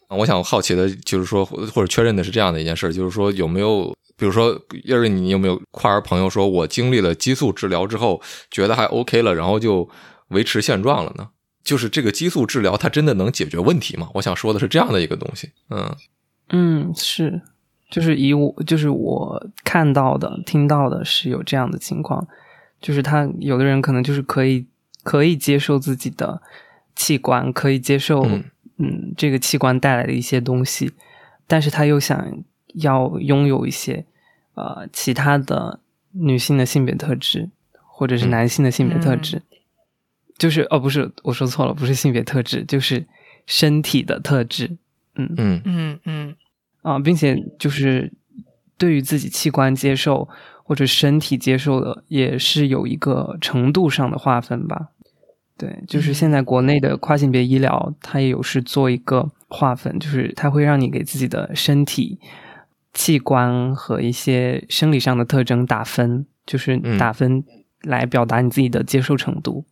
[0.07, 9.89] 我想好奇的就是说，或者确认的是这样的一件事，就是说有没有，比如说叶瑞，你有没有跨儿朋友说，我经历了激素治疗之后，觉得还 OK 了，然后就
[10.29, 11.27] 维持现状了呢？
[11.63, 14.09] 就是这个激素治疗，它真的能解决问题吗？
[14.15, 15.51] 我想说的是这样的一个东西。
[15.69, 15.95] 嗯
[16.49, 17.41] 嗯，是，
[17.89, 22.27] 就是以我就是我看到的、听到的是有这样的情况，
[22.81, 24.65] 就是他有的人可能就是可以
[25.03, 26.41] 可以接受自己的
[26.95, 28.43] 器官，可以接受嗯
[28.77, 30.91] 嗯这个器官带来的一些东西，
[31.47, 32.43] 但是他又想
[32.75, 34.05] 要拥有一些
[34.55, 35.79] 呃其他的
[36.11, 39.41] 女性的性别特质，或者是嗯男性的性别特质，
[40.37, 43.05] 就是哦不是我说错了，不是性别特质，就是
[43.45, 44.77] 身体的特质，
[45.15, 45.33] 嗯。
[45.37, 45.61] 嗯。
[45.65, 46.35] 嗯嗯。
[46.81, 48.11] 啊，并且就是
[48.77, 50.27] 对于自己器官接受
[50.63, 54.89] 或者身体接受的，也是有一个程度上的划分吧。
[55.57, 62.19] 对，就是现在国内的跨性别医疗，它也有是做一个划分，就是它会让你给自己的身体
[62.93, 66.97] 器官和一些生理上的特征打分，就是嗯。
[66.97, 67.43] 打分
[67.83, 69.65] 来表达你自己的接受程度。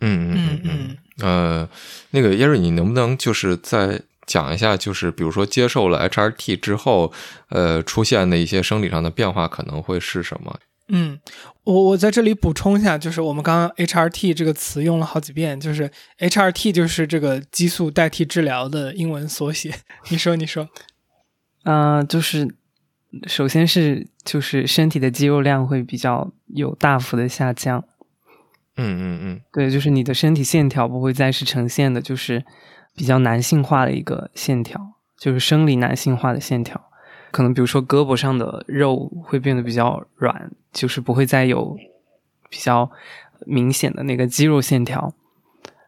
[0.00, 0.96] 嗯嗯嗯嗯。
[1.20, 1.68] 呃，
[2.10, 7.12] 那个耶瑞，你能不能就是再讲一下，就是比如说接受了 HRT 之后，
[7.50, 10.58] 呃，出现的一些生理上的变化可能会是什么？
[10.88, 11.18] 嗯，
[11.64, 19.72] 我我在这里补充一下，就是我们刚刚 HRT 这个词用了好几遍，就是 HRT 就是这个激素代替治疗的英文缩写。
[20.10, 20.68] 你说，你说，
[21.62, 22.54] 啊、就是
[23.26, 27.82] 首先是就是身体的肌肉量会比较有大幅的下降，
[28.76, 32.44] 嗯嗯嗯对，就是你的身体线条不会再是呈现的，就是
[32.94, 36.90] 比较男性化的一个线条，就是生理男性化的线条。
[37.30, 41.76] 可能比如说胳膊上的肉会变得比较软，就是不会再有
[42.48, 42.90] 比较
[43.46, 45.12] 明显的那个肌肉线条。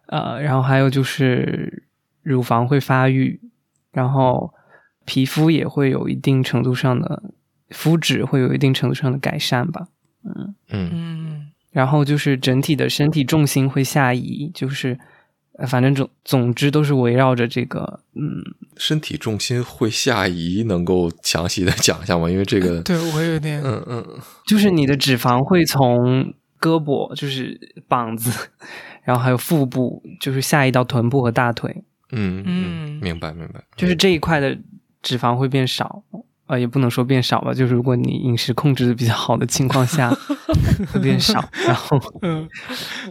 [0.06, 1.84] 呃，然后还有就是
[2.22, 3.40] 乳房会发育，
[3.92, 4.52] 然后
[5.04, 7.22] 皮肤也会有一定程度上的
[7.70, 9.88] 肤质会有一定程度上的改善吧。
[10.24, 14.98] 嗯嗯然后就是整体的身体重心会下移，就是
[15.58, 18.22] 呃反正总总之都是围绕着这个嗯
[18.78, 22.30] 身体重心会下移，能够详细的 讲一下吗？
[22.30, 28.30] 因为这个， 对我有点，嗯嗯，就是你的脂肪会从胳膊，就是膀子，
[29.04, 34.56] 然后还有腹部，就是下移到臀部和大腿，嗯嗯明白明白，就是这一块的
[35.02, 36.02] 脂肪会变少。
[36.46, 40.10] 呃，也不能说变少吧，就是如果你饮食控制的比较好的情况下，
[40.92, 42.48] 会变少，然后，嗯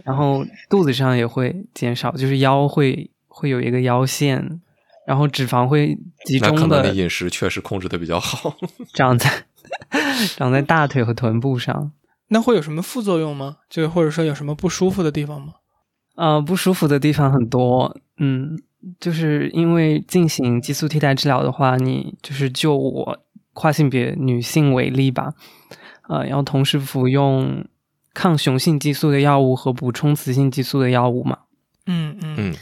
[0.04, 4.60] 然后肚子上也会减少，就是腰会会有一个腰线，
[5.06, 5.94] 然后脂肪会
[6.24, 8.56] 集那可中的能你饮食确实控制的比较好。
[8.94, 9.30] 长在
[10.36, 11.92] 长在大腿和臀部上。
[12.28, 13.58] 那会有什么副作用吗？
[13.70, 15.54] 就或者说有什么不舒服的地方吗？
[16.16, 18.58] 呃，不舒服的地方很多，嗯，
[18.98, 23.18] 就是因为进行激素替代治疗的话，你就是就我
[23.56, 25.32] 跨性别女性为例吧，
[26.08, 27.66] 呃，要同时服用
[28.12, 31.38] 抗雄性激素的药物和补充雌性激素的药物嘛。
[31.86, 32.54] 嗯嗯嗯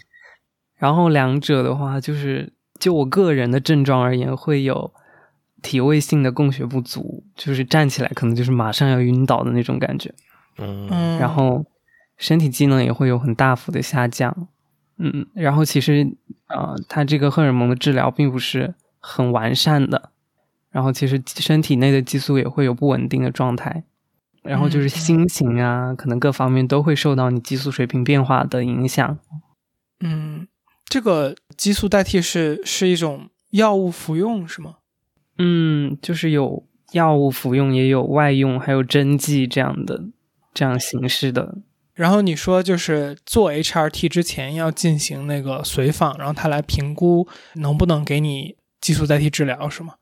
[0.76, 4.92] 然后两者的话，就是就我个人的症状而言，会有
[5.62, 10.14] 体位性的供血不足，就是站起来可能就是马上要晕倒的那种感觉。
[10.58, 11.64] 嗯嗯，然后
[12.16, 14.46] 身体机能也会有很大幅的下降。
[14.98, 16.06] 嗯，然后其实
[16.46, 20.10] 呃，它这个荷尔蒙的治疗并不是很完善的，
[20.74, 23.84] 然后其实身体内的激素也会有不稳定的状态，
[24.42, 29.16] 然后就是嗯心情啊，可能各方面都会受到你激素水平变化的影响。
[30.00, 30.48] 嗯，
[30.86, 34.78] 这个激素代替是是一种药物服用是吗？
[35.38, 40.06] 嗯，就是有药物服用，也有外用，还有针剂这样的
[40.52, 41.58] 这样形式的
[41.94, 49.94] 然后你说就是做 HRT 之前要进行那个随访，然后他来评估能不能给你激素代替治疗是吗？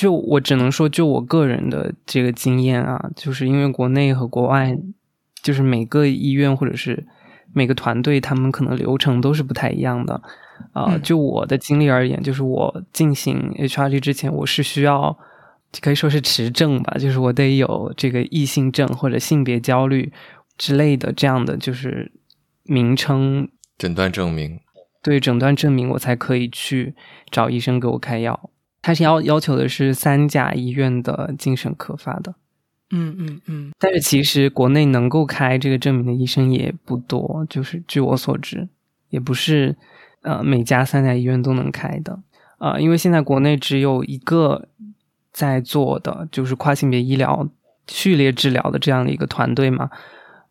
[0.00, 4.74] 就我只能说，就我个人的这个经验啊，就是因为国内和国外，
[5.42, 7.06] 就是每个医院或者是
[7.52, 10.14] 每个团队，他们可能流程都是不太一样的。
[10.72, 15.18] 啊、嗯就我的经历而言，就是我进行 HRT 之前，我是需要
[15.82, 20.10] 可以说是持证吧，就是我得有这个异性症或者性别焦虑
[20.56, 22.10] 之类的这样的就是
[22.62, 24.60] 名称诊断证明，
[25.02, 26.94] 对诊断证明，我才可以去
[27.30, 28.48] 找医生给我开药。
[28.82, 32.34] 他是要要求的是三甲医院的精神科发的，
[32.90, 33.72] 嗯嗯嗯。
[33.78, 38.68] 但是其实国内能够开这个证明的医生也不多，就是据我所知，
[39.10, 39.76] 也不是
[40.22, 42.20] 呃每家三甲医院都能开的。
[42.58, 44.68] 啊、呃因为现在国内只有一个
[45.32, 47.48] 在做的，就是跨性别医疗
[47.88, 49.90] 序列治疗的这样的一个团队嘛，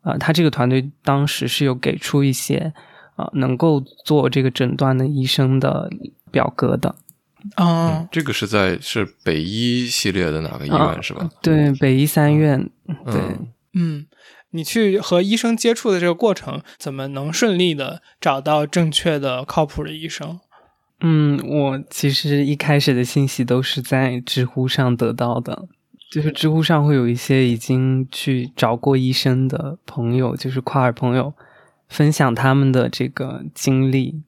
[0.02, 2.72] 呃，他这个团队当时是有给出一些
[3.16, 5.90] 呃能够做这个诊断的医生的
[6.30, 6.94] 表格的，
[7.56, 11.28] 啊这个是在是北医系列的哪个医院、啊是吧？
[11.42, 12.68] 对，北医三院，
[13.06, 13.14] 对。
[13.14, 14.06] 嗯嗯，
[14.50, 20.40] 你去和医生接触的这个过程，怎么能顺利的找到正确的、靠谱的医生？
[21.02, 25.68] 嗯，我其实一开始的信息都是在知乎上得到的，
[26.10, 31.32] 就是知乎上会有一些已经去找过医生的朋友，就是跨耳朋友，
[31.88, 34.20] 分享他们的这个经历，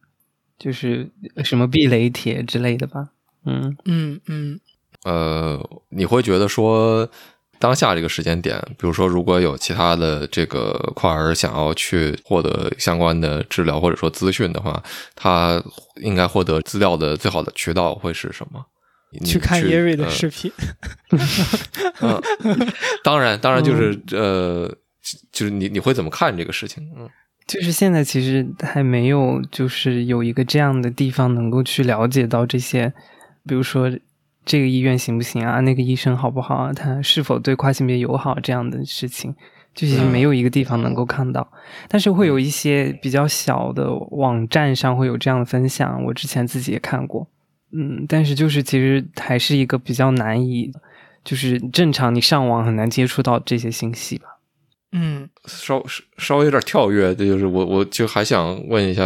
[0.62, 1.10] 就是
[1.42, 3.08] 什么避雷帖之类的吧。
[3.44, 4.60] 嗯嗯嗯
[5.04, 7.08] 呃，你会觉得说，
[7.58, 14.80] 当下这个时间点，比如说如果有其他的这个跨儿想要去获得相关的治疗或者说资讯的话，
[15.16, 15.60] 他
[15.96, 18.64] 应该获得资料的最好的渠道会是什么？
[19.10, 20.52] 你去看耶瑞的呃视频。
[22.00, 22.22] 嗯，
[23.02, 24.72] 当然，当然就是、呃，
[25.32, 26.88] 就是你你会怎么看这个事情？
[26.96, 27.10] 嗯
[27.46, 32.92] 就是现在其实还没有，就是有一个这样的地方能够去了解到这些，
[33.46, 33.90] 比如说
[34.44, 39.34] 这个医院行不行啊，那个医生好不好啊，他是否对跨性别友好这样的事情，
[39.74, 41.46] 就其实没有一个地方能够看到。
[41.88, 47.28] 但是会有一些比较小的网站上会有这样的分享，我之前自己也看过，
[47.72, 50.72] 嗯，但是就是其实还是一个比较难以，
[51.24, 54.31] 就是正常你上网很难接触到这些信息吧。
[54.92, 55.28] 嗯。
[55.46, 55.82] 稍
[56.18, 59.02] 稍微有点跳跃，这就是我我就还想问一下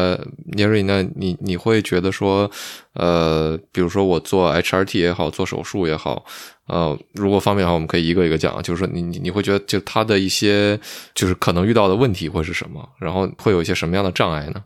[0.53, 2.51] 聂瑞，那你你会觉得说，
[2.93, 6.27] 呃，比如说我做 HRT 也好，做手术也好，
[6.67, 10.79] 呃，如果方便的话，我们可以一个一个讲，就是说你你你会觉得就他的一些
[11.15, 14.63] 就是可能遇到的问题会是什么，然后会有一些什么样的障碍呢？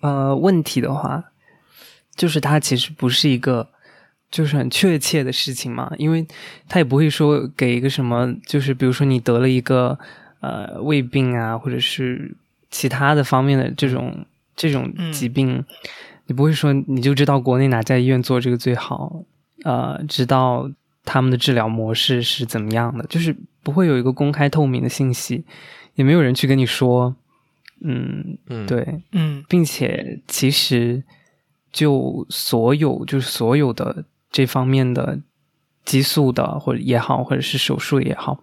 [0.00, 1.22] 呃，问题的话，
[2.16, 3.68] 就是它其实不是一个
[4.32, 6.26] 就是很确切的事情嘛，因为
[6.68, 9.96] 他也不会说给一个什么，就是比如说你得了一个
[10.40, 12.34] 呃胃病啊，或者是
[12.70, 14.26] 其他的方面的这种
[14.56, 15.12] 这种嗯。
[15.12, 15.62] 疾病，
[16.26, 19.22] 你不会说你就知道国内哪家医院做这个最好，
[19.64, 20.70] 呃，知道
[21.04, 25.44] 他们的治疗模式是怎么样的，就是不会有一个公开透明的信息，
[25.94, 27.14] 也没有人去跟你说，
[27.82, 29.44] 嗯，嗯，，对，嗯。
[29.46, 31.02] 并且其实
[31.70, 35.20] 就所有就是所有的这方面的
[35.84, 38.42] 激素的或者也好，或者是手术也好，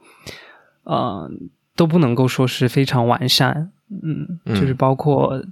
[0.83, 1.29] 呃，
[1.75, 3.71] 都不能够说是非常完善。
[3.89, 5.43] 嗯，就是包括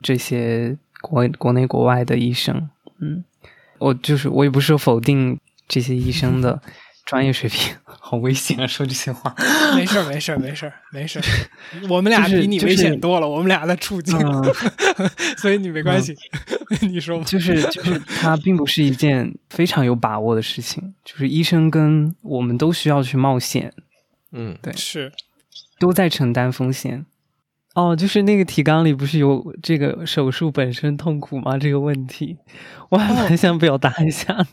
[0.00, 2.68] 这些国国内国外的医生，
[2.98, 3.24] 嗯，
[3.78, 6.60] 我就是我也不是否定这些医生的
[7.04, 8.66] 专业水平， 好危险啊！
[8.66, 9.34] 说这些话，
[9.74, 11.22] 没事儿， 没事儿，没事儿，没事儿。
[11.88, 14.16] 我们俩比你危险多了，我们俩的处境，
[15.38, 16.16] 所以你没关系。
[16.82, 23.72] 你说吧，就是就是它并不是一件非常有把握的事情，就是医生跟我们都需要去冒险，
[24.32, 25.12] 嗯，对，是
[25.78, 27.06] 都在承担风险。
[27.74, 31.56] 哦，就是那个提纲里不是有这个手术本身痛苦吗？
[31.58, 32.36] 这个问题，
[32.90, 34.46] 我还蛮想表达一下的。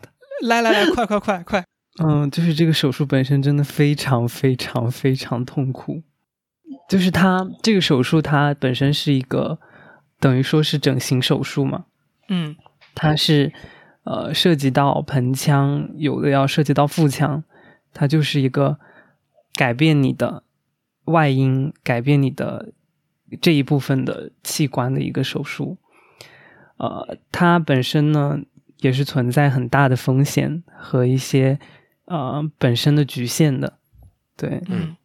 [0.44, 1.66] 来来来，快快快快！
[1.98, 6.04] 嗯，就是这个手术本身真的非常非常非常痛苦。
[6.90, 9.60] 就是它这个手术，它本身是一个
[10.20, 11.86] 等于说是整形手术嘛。
[12.30, 12.56] 嗯，
[12.96, 13.52] 它是
[14.04, 17.44] 呃涉及到盆腔，有的要涉及到腹腔，
[17.94, 18.80] 它就是一个
[19.56, 20.44] 改变你的
[21.06, 22.74] 外阴，改变你的。
[23.42, 25.78] 这一部分的器官的一个手术，
[26.78, 28.40] 呃，它本身呢
[28.78, 31.60] 也是存在很大的风险和一些
[32.08, 33.78] 呃本身的局限的，
[34.36, 34.98] 对，嗯，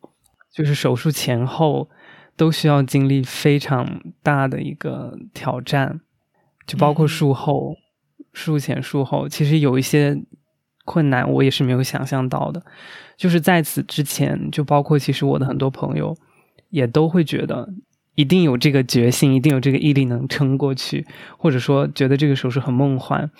[0.50, 1.90] 就是手术前后
[2.36, 6.00] 都需要经历非常大的一个挑战，
[6.66, 7.76] 就包括术后、
[8.32, 10.16] 术前、术后，其实有一些
[10.84, 12.64] 困难我也是没有想象到的，
[13.16, 16.16] 就是在此之前，就包括其实我的很多朋友
[16.70, 17.68] 也都会觉得。
[18.14, 21.07] 一定有这个决心，一定有这个毅力能撑过去，
[21.38, 23.30] 或者说觉得这个手术很梦幻，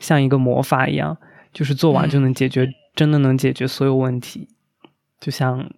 [0.00, 1.16] 像一个魔法一样，
[1.52, 4.48] 就是做完就能解决，真的能解决所有问题，
[5.20, 5.70] 就像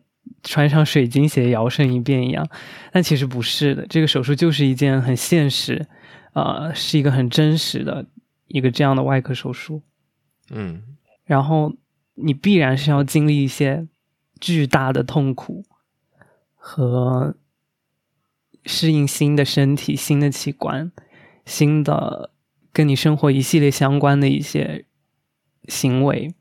[0.42, 2.48] 穿上水晶鞋摇身一变一样。
[2.90, 5.86] 但其实不是的，这个手术就是一件很现实，
[6.32, 8.06] 呃，是一个很真实的
[8.46, 9.82] 一个这样的外科手术。
[10.48, 10.82] 嗯，
[11.24, 11.74] 然后
[12.14, 13.86] 你必然是要经历一些
[14.40, 15.66] 巨大的痛苦
[16.54, 17.36] 和。
[18.64, 20.92] 适应新的身体、新的器官、
[21.46, 22.32] 新的
[22.70, 24.84] 跟你生活一系列相关的一些
[25.68, 26.34] 行为，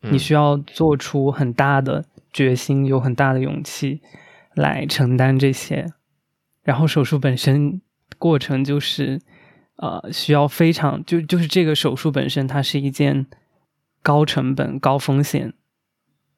[0.00, 4.00] 你需要做出很大的决心，有很大的勇气
[4.54, 5.86] 来承担这些。
[6.62, 7.80] 然后手术本身
[8.18, 9.20] 过程就是，
[9.76, 13.26] 呃，需要非常就就是这个手术本身，它是一件
[14.02, 15.52] 高成本、高风险，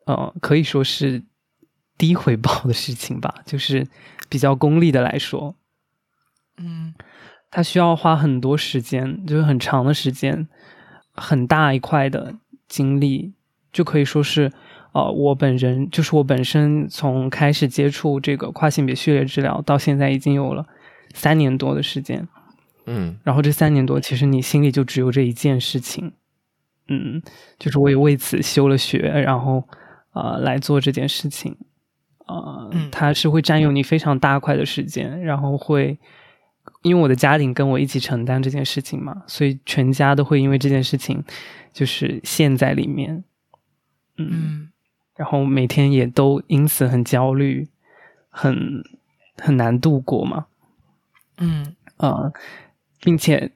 [0.06, 1.22] 呃，可以说是
[1.96, 3.86] 低回报的事情吧，就是。
[4.30, 5.56] 比较功利的来说，
[6.58, 6.92] 嗯，
[7.50, 10.46] 它需要花很多时间，就是很长的时间，
[11.14, 12.34] 很大一块的
[12.68, 13.32] 精力，
[13.78, 14.50] 就可以说是，
[14.90, 20.66] 呃，我本人就是我本身从开始接触这个跨性别序列治疗到现在已经有了
[21.14, 22.26] 三年多的时间，
[22.86, 26.10] 嗯，然后这三年多其实你心里就只有这一件事情，
[26.88, 27.22] 嗯，
[27.56, 29.62] 就是我也为此休了学，然后
[30.12, 31.56] 呃来做这件事情。
[32.26, 35.96] 呃，它是会占用你非常大块的时间，然后会
[36.82, 41.22] 因为我的家庭跟我一起承担这件事情嘛，所以全家都会因为这件事情
[41.72, 43.24] 就是陷在里面，
[44.18, 44.68] 嗯，
[45.16, 47.68] 然后每天也都因此很焦虑，
[48.28, 48.82] 很
[49.36, 50.46] 很难度过嘛，
[51.38, 52.32] 嗯呃，
[53.00, 53.52] 并且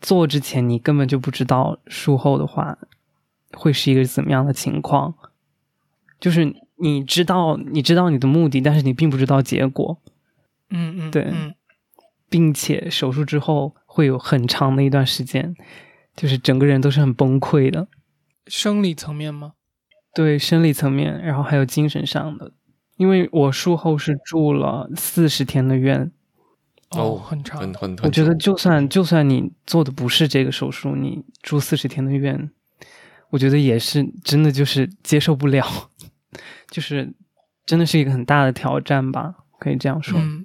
[0.00, 2.78] 做之前你根本就不知道术后的话
[3.52, 5.14] 会是一个怎么样的情况，
[6.18, 6.54] 就是。
[6.80, 10.00] 你知道，你知道你的目的，但是你并不知道结果。
[10.70, 11.34] 嗯嗯，对，
[12.28, 15.56] 并且手术之后会有很长的一段时间，
[16.14, 17.88] 就是整个人都是很崩溃的。
[18.46, 19.54] 生理层面吗？
[20.18, 22.50] 对，生理层面，然后还有精神上的。
[22.96, 26.10] 因为我术后是住了四十天的院。
[26.90, 27.96] 哦，很长，很很。
[28.02, 32.50] 我觉得就算就算你做的不是这个手术，你住四十天的院，
[33.30, 35.64] 我觉得也是真的就是接受不了。
[36.68, 37.14] 就是
[37.64, 40.18] 真的是一个很大的挑战吧，可以这样说。
[40.18, 40.44] 嗯，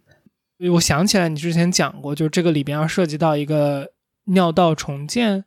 [0.73, 3.91] 我想起来你之前讲过，就是这个里边要涉及到一个
[4.25, 5.43] 尿道重建，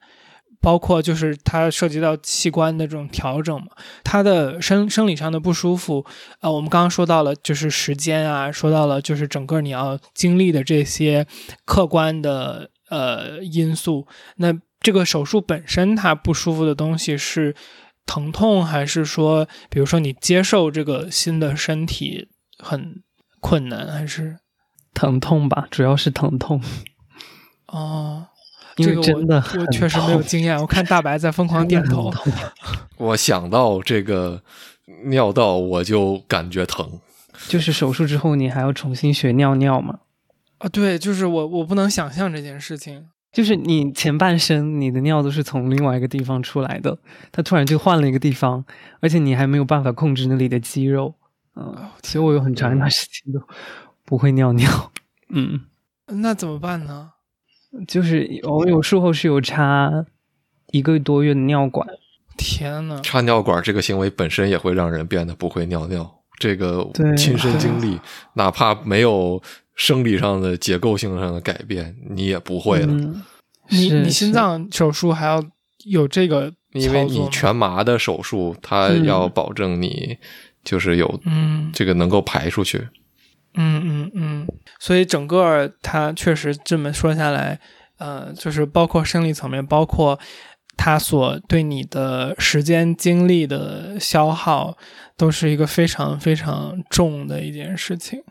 [0.67, 3.69] 包括就是它涉及到器官的这种调整嘛。
[4.03, 6.05] 它的生生理上的不舒服，
[6.41, 11.25] 呃，我们刚刚说到了就是时间啊，说到了就是整个你要经历的这些
[11.64, 14.09] 客观的呃因素。
[14.39, 17.55] 那这个手术本身它不舒服的东西是。
[18.09, 23.03] 疼痛还是说，比如说你接受这个新的身体很
[23.41, 24.39] 困难，还是
[24.95, 25.67] 疼痛吧？
[25.73, 26.62] 主要是疼痛。
[27.67, 28.29] 哦，
[28.77, 30.59] 因为真的我确实没有经验。
[30.59, 32.12] 我看大白在疯狂点头。
[32.99, 34.43] 我想到这个
[35.07, 37.01] 尿道，我就感觉疼。
[37.49, 39.99] 就是手术之后，你还要重新学尿尿吗？
[40.59, 43.09] 啊，对，就是我，我不能想象这件事情。
[43.33, 46.97] 就是你前半生你的尿都是从另外一个地方出来的，
[47.31, 48.64] 它突然就换了一个地方，
[49.01, 51.14] 而且你还没有办法控制那里的肌肉，
[51.55, 53.47] 嗯，所以我有很长一段时间都
[54.07, 54.91] 不会尿尿，
[55.29, 55.66] 嗯，
[56.07, 57.11] 那怎么办呢？
[57.87, 59.91] 就是我有术后是有插
[60.72, 61.87] 一个多月的尿管，
[62.37, 66.09] 天呐，插尿管这个行为本身也会让人变得不会尿尿，
[66.39, 67.99] 这个亲身经历，
[68.35, 69.43] 哪怕没有
[69.74, 73.22] 生理上的结构性上的改变，你也不会了，嗯，
[73.68, 75.43] 你你心脏手术还要
[75.85, 80.18] 有这个因为你全麻的手术，它嗯要保证你
[80.64, 82.79] 就是有嗯这个能够排出去。
[82.79, 82.89] 嗯
[83.57, 84.47] 嗯嗯嗯，
[84.79, 87.59] 所以整个它确实这么说下来，
[87.99, 90.19] 呃，就是包括生理层面，包括
[90.77, 94.77] 它所对你的时间精力的消耗，
[95.17, 98.23] 都是一个非常非常重的一件事情。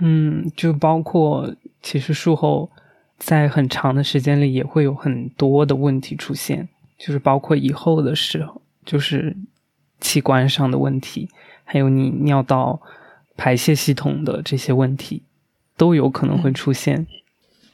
[0.00, 2.70] 嗯，就包括其实术后
[3.18, 9.34] 在很长的时间里也会有很多的问题出现，就是包括以后的时候，就是
[10.00, 11.28] 器官上的问题，
[11.64, 12.80] 还有你尿道
[13.36, 15.22] 排泄系统的这些问题，
[15.76, 17.06] 都有可能会出现。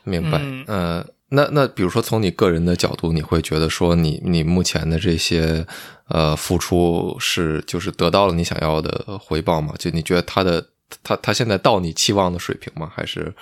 [0.05, 5.67] 明白，嗯呃，那那比如说从你个人的角度，你会觉得说你你目前的这些
[6.09, 9.75] 呃付出是就是得到了你想要的回报吗？
[9.79, 10.69] 就你觉得他的
[11.03, 12.91] 他他现在到你期望的水平吗？
[12.95, 13.35] 还是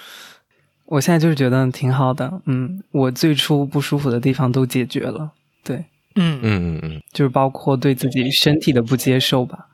[0.86, 5.30] 我现在就是觉得挺好的，嗯，我最初不舒服的地方都解决了，
[5.62, 5.76] 对，
[6.16, 9.66] 嗯嗯嗯嗯就是包括对自己身体的不接受吧，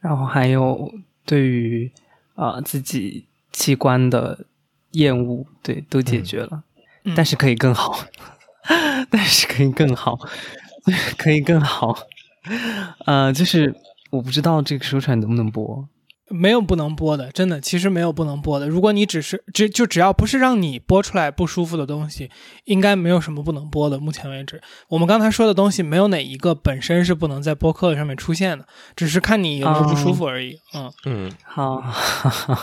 [0.00, 0.92] 然后还有
[1.28, 1.92] 对于
[2.36, 4.46] 呃自己器官的
[4.92, 6.62] 厌恶，对，都解决了，
[7.04, 7.12] 嗯。
[7.14, 7.98] 但是可以更好，
[9.10, 10.18] 但是可以更好，
[11.18, 11.94] 可以更好，
[13.04, 13.74] 呃，就是
[14.10, 15.86] 我不知道这个说出来能不能播，
[16.30, 18.68] 没有不能播的，真的，其实没有不能播的。
[18.68, 22.30] 如果你只是只就只要不是让你播出来不舒服的东西，
[22.64, 23.98] 应该没有什么不能播的。
[23.98, 30.58] 目前为止，我们刚才说的东西没有哪一个本身是不能在播客上面出现的，只是看你有没有不舒服而已。
[30.74, 31.82] 嗯嗯好，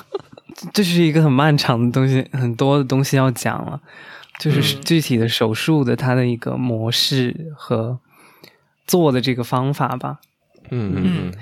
[0.74, 3.82] 这是一个很漫长的东西，很多的东西要讲了，
[4.40, 8.00] 就是嗯具体的手术的它的一个模式和
[8.86, 10.20] 做的这个方法吧。
[10.70, 11.34] 嗯嗯嗯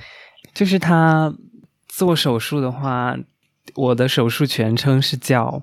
[0.53, 1.33] 就是他
[1.95, 3.15] 做手术的话，
[3.75, 5.61] 我的手术全称是叫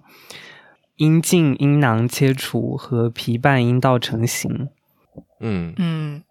[0.95, 4.69] 阴茎阴囊切除和皮瓣阴道成型。
[5.41, 5.75] 嗯。
[5.77, 6.23] 嗯。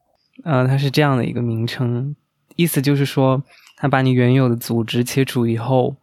[0.46, 2.16] 呃，它是这样的一个名称，
[2.56, 3.44] 意思就是说，
[3.76, 5.98] 它把你原有的组织切除以后，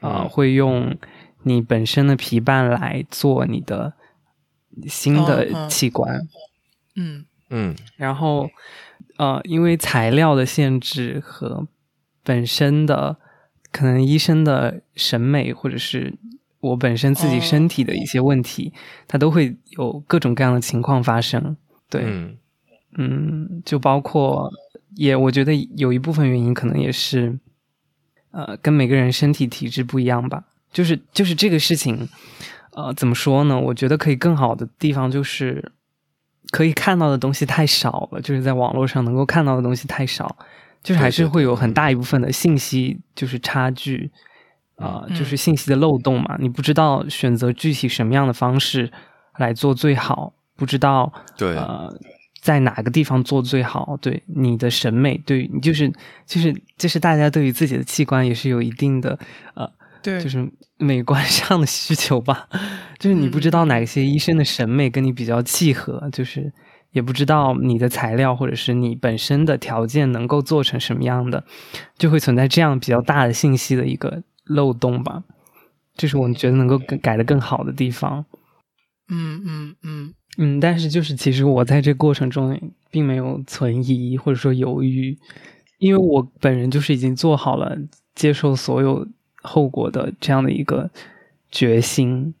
[0.00, 0.28] 啊、嗯。
[0.28, 0.96] 会用
[1.44, 3.92] 你本身的皮瓣来做你的
[4.88, 6.26] 新哦的哦器官，
[6.96, 7.24] 嗯。
[7.50, 7.76] 嗯。
[7.96, 8.50] 然后
[9.18, 11.68] 呃，因为材料的限制和
[12.24, 13.18] 本身的
[13.76, 16.14] 可能医生的审美，或者是
[16.60, 18.72] 我本身自己哦身体的一些问题，
[19.06, 21.54] 它都会有各种各样的情况发生。
[21.90, 22.38] 对，嗯
[22.96, 24.50] 嗯，就包括
[24.94, 27.38] 也，我觉得有一部分原因可能也是，
[28.30, 30.44] 呃，跟每个人身体体质不一样吧。
[30.72, 32.08] 就是就是这个事情，
[32.72, 33.60] 呃，怎么说呢？
[33.60, 35.72] 我觉得可以更好的地方就是，
[36.50, 40.34] 可以看到的东西太少了，就是在网络上能够看到的东西太少，
[40.86, 44.08] 就是还是会有很大一部分的信息就是差距，
[44.76, 46.36] 啊、嗯就是信息的漏洞嘛。
[46.38, 48.92] 你不知道选择具体什么样的方式
[49.36, 51.92] 来做最好，不知道对呃，
[52.40, 53.98] 在哪个地方做最好？
[54.00, 55.92] 对你的审美，对你就是
[56.24, 59.18] 就是就是大家对于自己的器官也是有一定的
[59.54, 59.68] 呃，
[60.00, 62.48] 对，就是美观 上的需求吧。
[63.00, 66.52] 就是你不知道哪些医生的审美跟你比较契合，就是
[66.92, 71.44] 也不知道你的材料或者是你本身的条件能够做成什么样的，
[71.98, 75.22] 就会存在这样比较大的信息的一个漏洞吧。
[75.94, 78.24] 这是我觉得能够更改的更好的地方。
[79.08, 82.60] 嗯嗯嗯嗯，但是就是其实我在这过程中
[82.90, 85.16] 并没有存疑或者说犹豫，
[85.78, 87.78] 因为我本人就是已经做好了
[88.14, 89.06] 接受所有
[89.42, 90.90] 后果的这样的一个
[91.50, 92.34] 决心。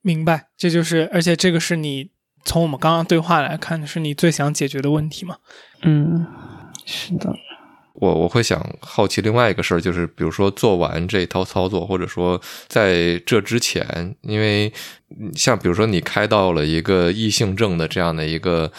[0.00, 2.11] 明白，这就是，而且这个是你
[2.44, 5.36] 从我们刚刚对话来看，是你最想解决的问题吗？
[5.82, 6.26] 嗯，
[6.84, 7.32] 是的，
[7.94, 14.72] 我我会想好奇另外一个事儿，就是比如说做完这套操作，或者说在这之前，因为
[15.20, 18.72] 嗯像比如说你开到了一个异性症的这样的一个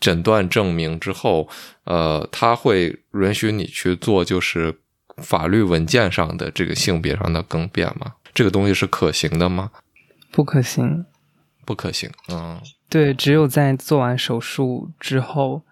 [0.00, 1.48] 诊断证明之后，
[1.84, 4.80] 呃，他会允许你去做就是
[5.18, 8.14] 法律文件上的这个性别上的更变吗？
[8.32, 9.70] 这个东西是可行的吗？
[10.32, 11.04] 不可行。
[11.66, 12.10] 不可行。
[12.28, 12.60] 嗯
[12.94, 15.62] 对，只有在做完手术之后，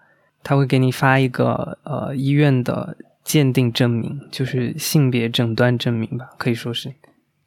[0.43, 6.93] 他会给你发一个呃医院的鉴定证明，就是性别诊断证明吧，可以说是。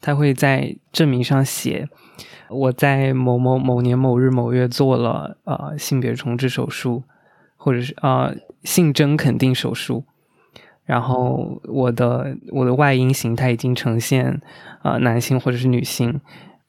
[0.01, 1.91] 他会在证明上写
[2.49, 7.03] 我在某某某年某日某月做了呃性别重置手术，
[7.59, 10.05] 或者是呃性征肯定手术，
[10.87, 14.41] 然后我的我的外阴形态已经呈现
[14.83, 16.19] 呃男性或者是女性，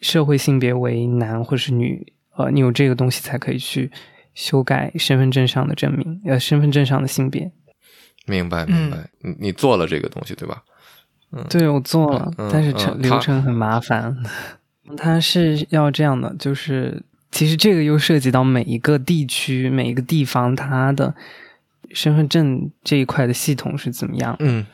[0.01, 3.91] 社会性别为男或者是女，呃你有这个东西才可以去
[4.33, 7.51] 修改身份证上的证明，呃身份证上的性别。
[8.25, 10.63] 明白明白，你你做了这个东西对吧？
[11.31, 14.15] 嗯，对我做了，嗯但是嗯程流程很麻烦。
[14.95, 21.13] 它是要这样的，就是其实这个又涉及到每一个地区、每一个地方它的
[21.91, 24.35] 身份证这一块的系统是怎么样。
[24.39, 24.65] 嗯，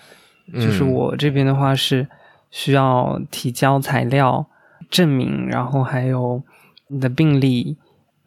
[0.54, 2.08] 就是嗯我这边的话是
[2.52, 4.48] 需要提交材料
[4.90, 6.44] 证明，然后还有
[6.88, 7.78] 你的病历，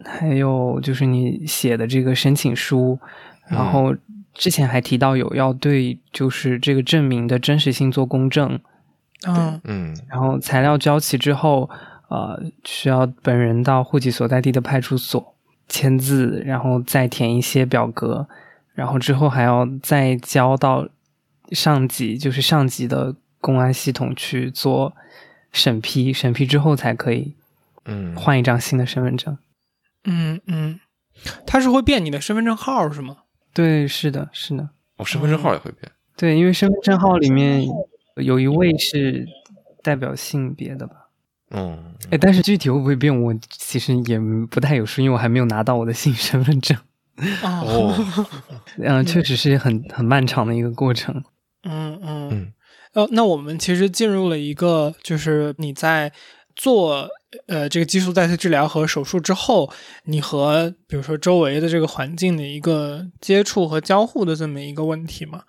[0.05, 2.99] 还有就是你写的这个申请书，
[3.49, 3.95] 然后
[4.35, 8.59] 之前还提到有要对就是这个证明的真实性做公证，
[9.27, 9.61] 嗯。
[9.65, 9.97] 嗯。
[10.09, 11.71] 然后材料交齐之后，
[12.09, 15.35] 呃，需要本人到户籍所在地的派出所
[15.69, 18.27] 签字，然后再填一些表格，
[18.75, 20.89] 然后之后还要再交到
[21.53, 24.95] 上级，就是上级的公安系统去做
[25.53, 27.36] 审批，审批之后才可以
[27.87, 29.37] 嗯，换一张新的身份证。
[30.05, 30.79] 嗯嗯，
[31.47, 33.17] 它是会变你的身份证号是吗？
[33.55, 34.69] 对，是的，是的，
[34.99, 35.91] 我身份证号也会变。
[36.17, 37.67] 对，因为身份证号里面
[38.17, 39.27] 有一位是
[39.83, 41.09] 代表性别的吧。
[41.51, 44.19] 嗯，哎，但是具体会不会变，我其实也
[44.51, 46.77] 不太有数，因为我还没有拿到我的新身份证。
[47.43, 48.27] 哦，哦，
[48.79, 51.23] 嗯、确实是很很漫长的一个过程。
[51.63, 52.53] 嗯嗯嗯
[52.93, 56.13] 呃，那我们其实进入了一个，就是你在
[56.55, 57.09] 做
[57.47, 59.71] 呃这个激素代谢治疗和手术之后，
[60.05, 65.43] 你和比如说周围的这个环境的一个接触和交互的这么一个问题嘛。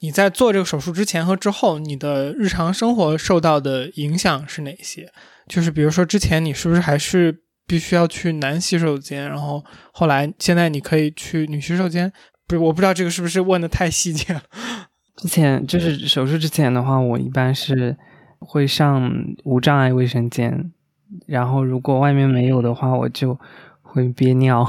[0.00, 5.10] 你在做这个手术之前和之后，你的日常生活受到的影响是哪些？
[5.48, 12.12] 就是比如说之前你是不是还是必须要去男洗手间，然后后来现在你可以去女洗手间？
[12.46, 14.42] 不是，我不知道这个是不是问的太细节了。
[15.16, 17.96] 之前就是手术之前的话，我一般是
[18.38, 19.10] 会上
[19.44, 20.72] 无障碍卫生间，
[21.26, 23.38] 然后如果外面没有的话，我就
[23.82, 24.68] 会憋尿，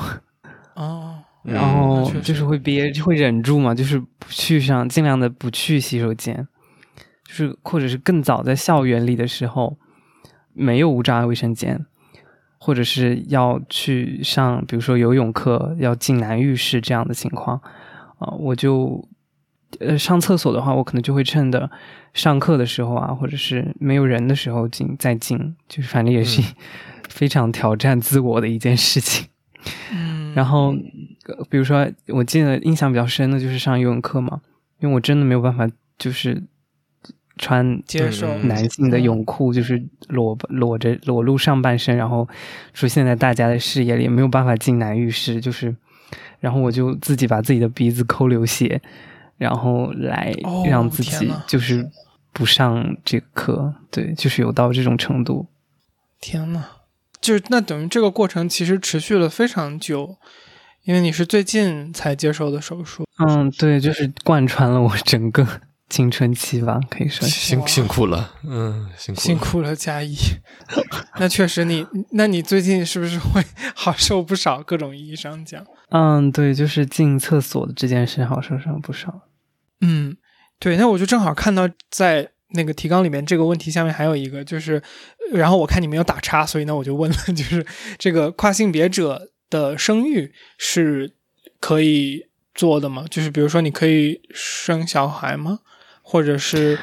[0.75, 6.47] 哦，然嗯后那确实就是会憋，就会忍住嘛，就是不去上，尽量的不去洗手间，
[7.25, 9.77] 就是或者是更早在校园里的时候，
[10.53, 11.85] 没有无障碍卫生间，
[12.59, 17.61] 或者是要去上，比如说游泳课要进男浴室这样的情况，
[18.19, 19.07] 啊、我就
[19.79, 21.69] 呃上厕所的话，我可能就会趁着
[22.13, 26.45] 上课的时候啊，或者是没有人的时候进再进，就是反正也是嗯。
[27.09, 29.27] 非常挑战自我的一件事情。
[29.93, 30.75] 嗯，然后，
[31.25, 34.41] 呃比如说，我记得印象比较深的就是上游泳课嘛，
[34.81, 36.43] 因为我真的没有办法，就是
[37.37, 42.27] 穿接受嗯男性的泳裤，就是裸裸着裸露上半身，然后
[42.73, 45.73] 出现在大家的视野里，也没有办法进男浴室，就是，
[46.41, 48.81] 然后我就自己把自己的鼻子抠流血，
[49.37, 51.89] 然后来哦让自己就是
[52.33, 55.47] 不上这个课，对，就是有到这种程度。
[56.19, 56.63] 天呐，
[57.21, 60.17] 就是那等于这个过程其实持续了非常久，
[60.83, 63.05] 因为你是最近才接受的手术。
[63.19, 65.47] 嗯，对，就是贯穿了我整个
[65.89, 67.27] 青春期吧，可以说。
[67.27, 70.15] 辛辛苦了，嗯，辛苦了辛苦了，佳怡。
[71.19, 74.61] 那确实你，那你最近是不是会好受不少？
[74.61, 79.21] 各种意义上讲，嗯，对，就是进厕所的这件事好受上不少。
[79.81, 80.17] 嗯，
[80.59, 80.77] 对。
[80.77, 84.81] 那我就正好看到在那个提纲里面这个问题下面还有一个，就是，
[85.33, 87.65] 然后我看你没有打叉，所以呢我就问了， 就是
[87.97, 91.13] 这个跨性别者的生育是
[91.59, 93.05] 可以做的吗？
[93.09, 95.59] 就是比如说你可以生小孩吗？
[96.01, 96.79] 或者是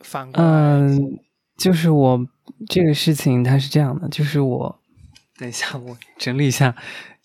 [0.00, 0.42] 反过？
[0.42, 1.18] 嗯，
[1.56, 2.26] 就是我
[2.68, 4.80] 这个事情它是这样的，就是我
[5.38, 6.74] 等一下我整理一下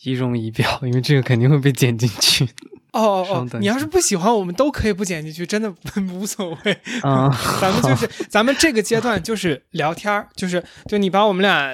[0.03, 2.47] 仪容仪表，因为这个肯定会被剪进去。
[2.91, 5.73] 哦哦，哦你要是不喜欢，我们都可以不剪进去，真的
[6.13, 6.77] 无所谓。
[7.03, 7.31] 嗯，
[7.61, 11.73] 咱们就是咱们这个阶段就是聊天儿， 就是就你把我们俩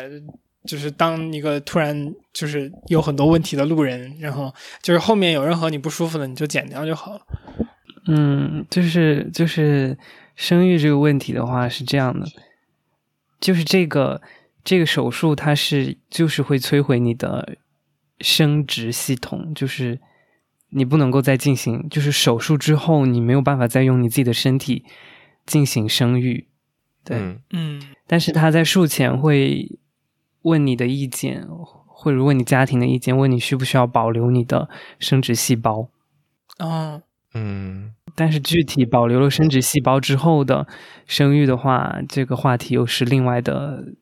[0.67, 7.21] 就是当一个突然就是有很多问题的路人，然后就是后面有任何你不舒服的，你就剪掉就好了。
[8.07, 9.97] 嗯，就是就是
[10.35, 12.25] 生育这个问题的话是这样的，
[13.39, 14.21] 就是这个
[14.63, 17.57] 这个手术它是就是会摧毁你的
[18.19, 19.99] 生殖系统，就是
[20.69, 24.83] 你不能够再进行，就是手术之后你没有办法再用你自己的身体
[25.45, 26.47] 进行生育，
[27.03, 27.41] 对，嗯。
[27.51, 27.81] 嗯。
[28.05, 29.79] 但是他在术前会
[30.41, 31.45] 问你的意见，
[31.85, 35.89] 或者问你家庭的意见，问你需不需要保留你的生殖细胞。
[36.59, 37.01] 哦。
[37.33, 37.93] 嗯。
[38.15, 40.67] 但是具体保留了生殖细胞之后的
[41.05, 43.93] 生育的话，这个话题又是另外的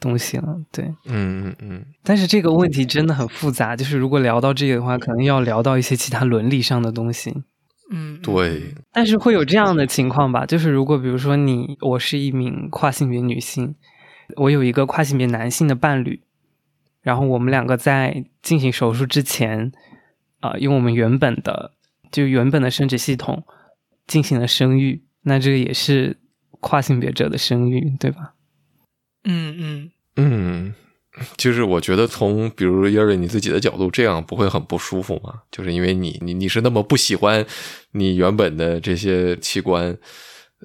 [0.00, 0.56] 东西了。
[0.72, 7.34] 对，嗯嗯嗯，但是这个问题真的很复杂，就是如果聊到这个的话，可能要聊到一些其他伦理上的东西。
[7.90, 10.44] 嗯，对，但是会有这样的情况吧？
[10.44, 13.74] 就是如果比如说你，我是一名跨性别女性，
[14.36, 16.20] 我有一个跨性别男性的伴侣，
[17.00, 19.72] 然后我们两个在进行手术之前，
[20.40, 21.72] 啊、用我们原本的
[22.12, 23.44] 就原本的生殖系统
[24.06, 26.18] 进行了生育，那这个也是
[26.60, 28.34] 跨性别者的生育，对吧？
[29.28, 30.74] 嗯嗯嗯，
[31.36, 35.34] 就是我觉得从比如耶瑞你自己的角度，这样不会很不舒服吗？
[35.52, 37.44] 就是因为你你你是那么不喜欢
[37.92, 39.96] 你原本的这些器官，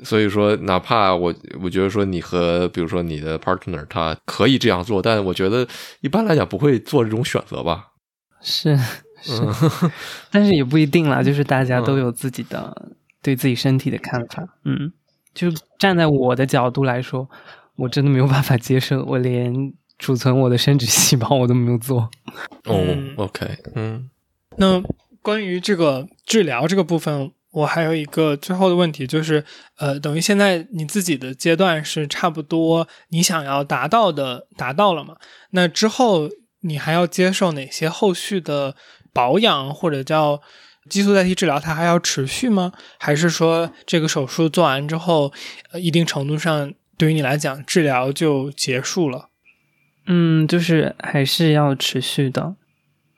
[0.03, 5.67] 所以说哪怕我我觉得说你和比如说你的 partner 他可以这样做，但我觉得
[6.01, 7.89] 一般来讲不会做这种选择吧。
[8.41, 8.75] 是
[9.21, 9.91] 是，嗯
[10.31, 12.91] 但是也不一定啦，就是大家都嗯有自己的、
[13.21, 14.43] 对自己身体的看法。
[14.65, 14.91] 嗯，
[15.33, 15.49] 就
[15.79, 17.29] 站在我的角度来说，
[17.75, 22.09] 我真的没有办法接受，我连储存我的生殖细胞我都没有做。
[22.65, 24.09] 哦嗯，OK，嗯
[24.57, 24.81] 那
[25.21, 29.43] 关于这个治疗这个部分，我还有一个最后的问题，就是
[29.77, 35.15] 呃，等于现在你自己的阶段是差不多你想要达到的达到了嘛？
[35.51, 36.29] 那之后
[36.61, 38.75] 你还要接受哪些后续的
[39.11, 40.41] 保养或者叫
[40.89, 41.59] 激素代替治疗？
[41.59, 42.73] 它还要持续吗？
[42.99, 45.31] 还是说这个手术做完之后，
[45.71, 49.29] 呃，一定程度上对于你来讲治疗就结束了？
[50.05, 52.55] 嗯，就是还是要持续的。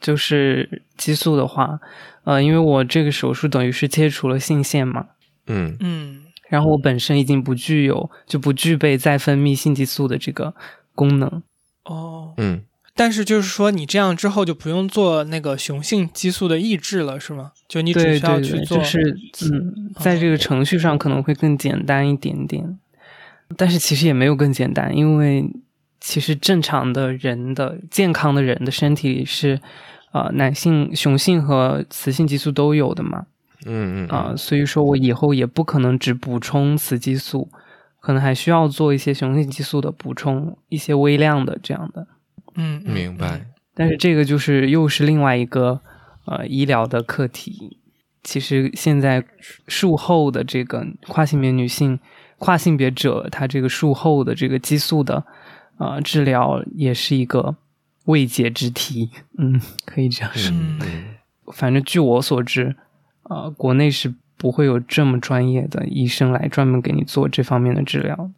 [0.01, 1.79] 就是激素的话，
[2.25, 5.07] 呃，因为我这个手术等于是切除了性腺嘛，
[5.47, 10.53] 嗯嗯然后我本身已经不具有就不具备再分泌性激素的这个
[10.93, 11.41] 功能。
[11.85, 12.61] 哦，嗯
[12.93, 17.53] 但是就是说，你这样之后就不用做那个雄性激素的抑制了，是吗？
[17.67, 19.17] 就你只需要对对，去做，就是
[19.51, 22.77] 嗯，在这个程序上可能会更简单一点点，
[23.57, 25.49] 但是其实也没有更简单，因为
[25.99, 29.59] 其实正常的人的健康的人的身体里是，
[30.11, 33.25] 呃，男性雄性和雌性激素都有的嘛，
[33.65, 37.49] 嗯嗯啊、所以说我以后也不可能只补充雌激素，
[37.99, 42.07] 可能还需要做一些雄性激素的补充，一些微量的这样的。
[42.55, 43.45] 嗯，嗯明白。
[43.73, 45.81] 但是这个就是又是另外一个
[46.25, 47.79] 呃医疗的课题。
[48.23, 49.23] 其实现在
[49.67, 51.99] 术后的这个跨性别女性、
[52.45, 55.25] 跨性别者，他这个术后的这个激素的
[55.79, 57.55] 呃治疗，也是一个
[58.05, 59.09] 未解之题。
[59.39, 60.55] 嗯，可以这样说。
[60.55, 60.79] 嗯
[61.53, 62.75] 反正据我所知，
[63.23, 68.31] 呃，国内是不会有这么专业的医生来专门给你做这方面的治疗。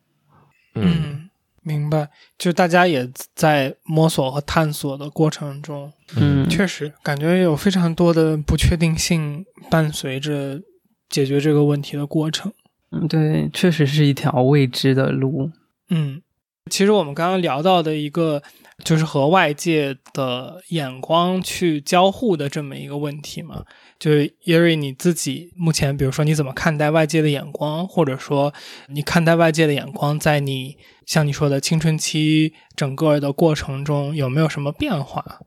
[0.76, 1.30] 嗯嗯，
[1.64, 2.10] 明白。
[2.38, 10.62] 就大家也在摸索和探索的过程中，嗯，确实感觉有非常多的不确定性伴随着
[11.10, 12.52] 解决这个问题的过程。
[12.92, 15.52] 嗯，对，确实是一条未知的路。
[15.90, 16.22] 嗯，
[16.70, 18.42] 其实我们刚刚聊到的一个
[18.84, 23.64] 就是和外界的眼光去交互的这么一个问题嘛，
[24.00, 28.54] 就是耶瑞你自己目前，比如说你怎么看待外界的眼光，或者说
[28.88, 35.42] 你看待外界的眼光，在你像你说的青春期整个的过程中有没有什么变化？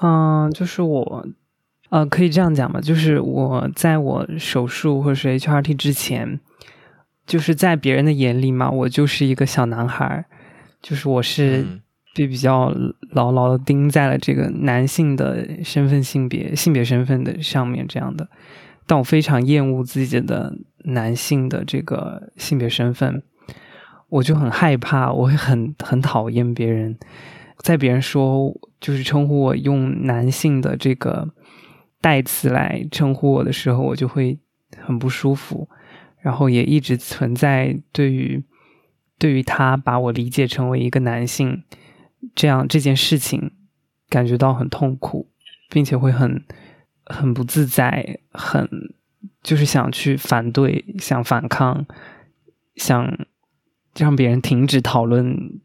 [0.00, 1.26] 嗯、就是我，
[1.88, 6.40] 呃，可以这样讲吧，就是我在我手术或者是 HRT 之前，
[7.30, 10.24] 就是在别人的眼里嘛，我就是一个小男孩儿，
[10.82, 11.80] 就是我是嗯
[12.12, 12.74] 被比较
[13.12, 18.28] 牢牢的钉在了这个男性的身份、性别、性别身份的上面这样的。
[18.84, 20.52] 但我非常厌恶自己的
[20.86, 23.22] 男性的这个性别身份，
[24.08, 26.98] 我就很害怕，我会很很讨厌别人，
[27.58, 31.28] 在别人说就是称呼我用男性的这个
[32.00, 34.36] 代词来称呼我的时候，我就会
[34.76, 35.68] 很不舒服，
[36.20, 38.42] 然后也一直存在对于
[39.18, 41.62] 对于他把我理解成为一个男性
[42.34, 43.52] 这样这件事情
[44.08, 45.28] 感觉到很痛苦，
[45.68, 46.44] 并且会很
[47.04, 48.68] 很不自在，很
[49.42, 51.86] 就是想去反对，想反抗，
[52.76, 53.26] 想
[53.96, 55.60] 让别人停止讨论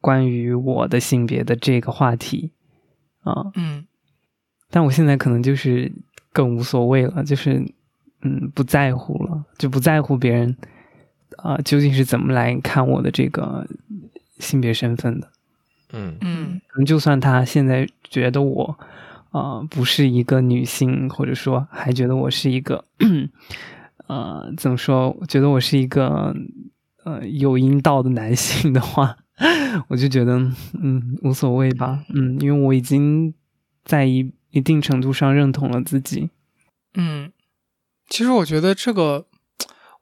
[0.00, 2.52] 关于我的性别的这个话题
[3.20, 3.50] 啊。
[3.54, 3.84] 嗯
[4.70, 5.90] 但我现在可能就是
[6.30, 7.72] 更无所谓了，就是
[8.22, 10.56] 嗯不在乎了，就不在乎别人
[11.36, 13.66] 啊、究竟是怎么来看我的这个
[14.38, 15.28] 性别身份的。
[15.92, 18.78] 嗯嗯可能就算他现在觉得我
[19.30, 22.84] 啊、呃不是一个女性，或者说还觉得我是一个
[24.08, 26.34] 呃怎么说，觉得我是一个
[27.04, 29.16] 呃有阴道的男性的话，
[29.88, 30.38] 我就觉得
[30.82, 33.32] 嗯无所谓吧，嗯，因为我已经
[33.84, 36.30] 在一一定程度上认同了自己。
[36.94, 37.30] 嗯，
[38.08, 39.26] 其实我觉得这个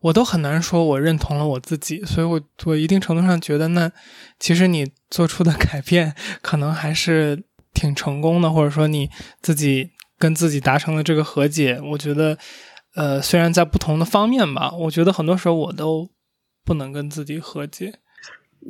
[0.00, 3.90] 我都很难说，我认同了我自己，所以我我一定程度上觉得，那
[4.38, 7.42] 其实你做出的改变可能还是
[7.74, 11.80] 挺成功的，或者说你自己跟自己达成了这个和解。
[11.92, 12.38] 我觉得，
[12.94, 16.08] 呃，虽然在不同的方面吧，我觉得很多时候我都
[16.64, 17.98] 不能跟自己和解。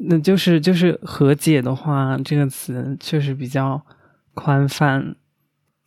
[0.09, 3.85] 那就是就是和解的话，这个词确实比较
[4.35, 5.17] 宽泛。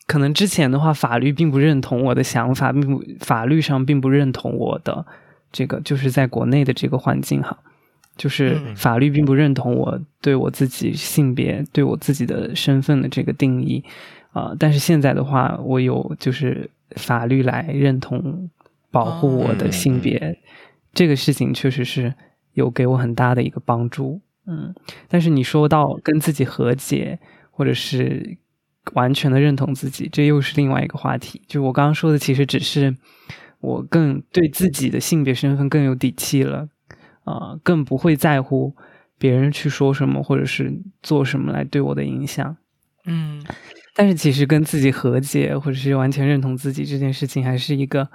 [0.10, 5.06] 可能之前的话，法律并不认同我的想法，并不法律上并不认同我的
[5.52, 7.56] 这个，就是在国内的这个环境哈，
[8.18, 13.84] 就是法律并不认同我对我自己性别、对我自己的身份的这个定义
[14.32, 14.56] 啊。
[14.58, 18.50] 但是现在的话，我有就是法律来认同、
[18.90, 20.40] 保护我的性别，
[20.92, 22.12] 这个事情确实是
[22.54, 24.20] 有给我很大的一个帮助。
[24.48, 24.74] 嗯，
[25.08, 27.20] 但是你说到跟自己和解，
[27.52, 28.40] 或者是。
[28.94, 31.42] 完全的认同自己，这又是另外一个话题。
[31.48, 32.96] 就我刚刚说的，其实只是
[33.60, 36.70] 我更对自己的性别身份更有底气了，
[37.24, 38.76] 啊，更不会在乎
[39.18, 42.58] 别人去说什么或者是做什么来对我的影响。
[43.06, 43.44] 嗯，
[43.96, 48.08] 但是其实跟自己和解或者是完全认同自己这件事情，还是一个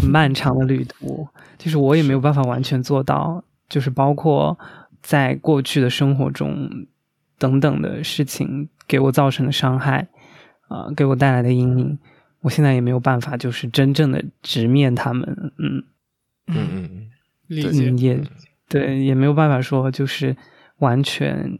[0.00, 1.26] 很漫长的旅途。
[1.58, 4.56] 就是我也没有办法完全做到，就是包括
[5.02, 6.86] 在过去的生活中
[7.38, 10.08] 等等的事情给我造成的伤害。
[10.68, 11.98] 啊，给我带来的阴影，
[12.40, 15.52] 我现在也没有办法，就是真正的直面他们。
[15.58, 15.84] 嗯
[16.48, 17.10] 嗯嗯，
[17.46, 18.20] 理解也
[18.68, 20.36] 对，也没有办法说就是
[20.78, 21.56] 完全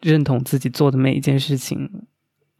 [0.00, 2.06] 认同自己做的每一件事情。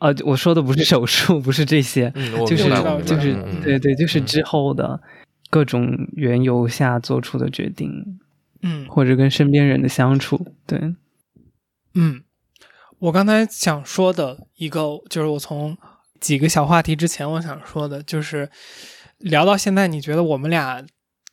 [0.00, 2.12] 呃，我说的不是手术，不是这些，
[2.46, 2.64] 就是
[3.04, 5.00] 就是对对，就是之后的
[5.48, 8.20] 各种缘由下做出的决定。
[8.60, 10.94] 嗯，或者跟身边人的相处，对，
[11.94, 12.20] 嗯。
[13.00, 15.76] 我刚才想说的一个，就是我从
[16.20, 18.48] 几个小话题之前，我想说的，就是
[19.18, 20.84] 聊到现在，你觉得我们俩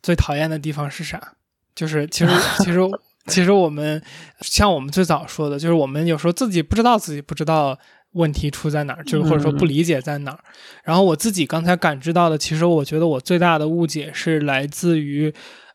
[0.02, 1.34] 最讨厌的地方是啥？
[1.74, 2.32] 就是其实
[2.64, 2.80] 其实
[3.26, 4.02] 其实我们
[4.40, 7.78] 像我们最早说的，就是我们有时候自己不知道自己不知道
[8.12, 10.40] 问题出在哪儿，就是或者说不理解在哪儿。
[10.82, 15.34] 然后我自己刚才感知到的，其实我觉得我最大的误解是来自于。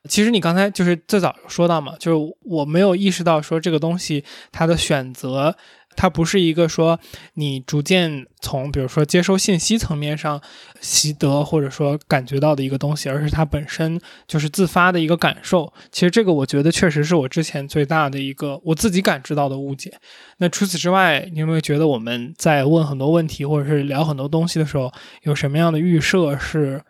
[0.09, 4.21] 其实你刚才就是最早说到嘛，就是我没有意识到说这个东西
[4.51, 5.55] 它的选择，
[5.95, 6.99] 它不是一个说
[7.35, 10.41] 你逐渐从比如说接收信息层面上
[10.81, 15.71] 习得或者说感觉到的一个东西，而是它本身就是自发的一个感受。
[15.91, 19.93] 其实这个我觉得确实是我之前最大的一个我自己感知到的误解。
[20.37, 24.91] 那除此之外，你有没有觉得我们在问很多问题或者是聊很多东西的时候，
[25.23, 26.81] 有什么样的预设是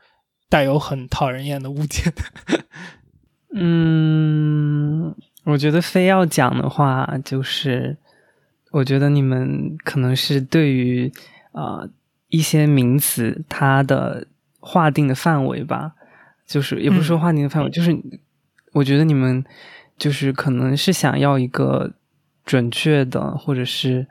[0.49, 2.63] 带有很讨人厌的误解的？
[3.55, 7.95] 嗯，我觉得非要讲的话，就是
[8.73, 11.11] 我觉得你们可能是对于
[11.53, 11.87] 啊
[12.29, 14.27] 一些名词它的
[14.59, 15.93] 划定的范围吧，
[16.47, 17.95] 就是也不是说划定的范围，就是
[18.73, 19.45] 我觉得你们
[19.97, 21.93] 就是可能是想要一个
[22.43, 24.07] 准确的或者是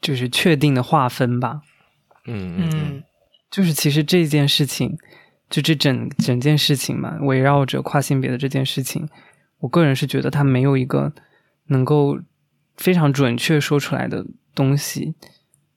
[0.00, 1.62] 就是确定的划分吧。
[2.26, 3.02] 嗯嗯，
[3.50, 4.98] 就是其实这件事情。
[5.52, 9.06] 就这整整件事情嘛，围绕着跨性别的这件事情，
[9.58, 11.12] 我个人是觉得它没有一个
[11.66, 12.18] 能够
[12.76, 15.14] 非常准确说出来的东西，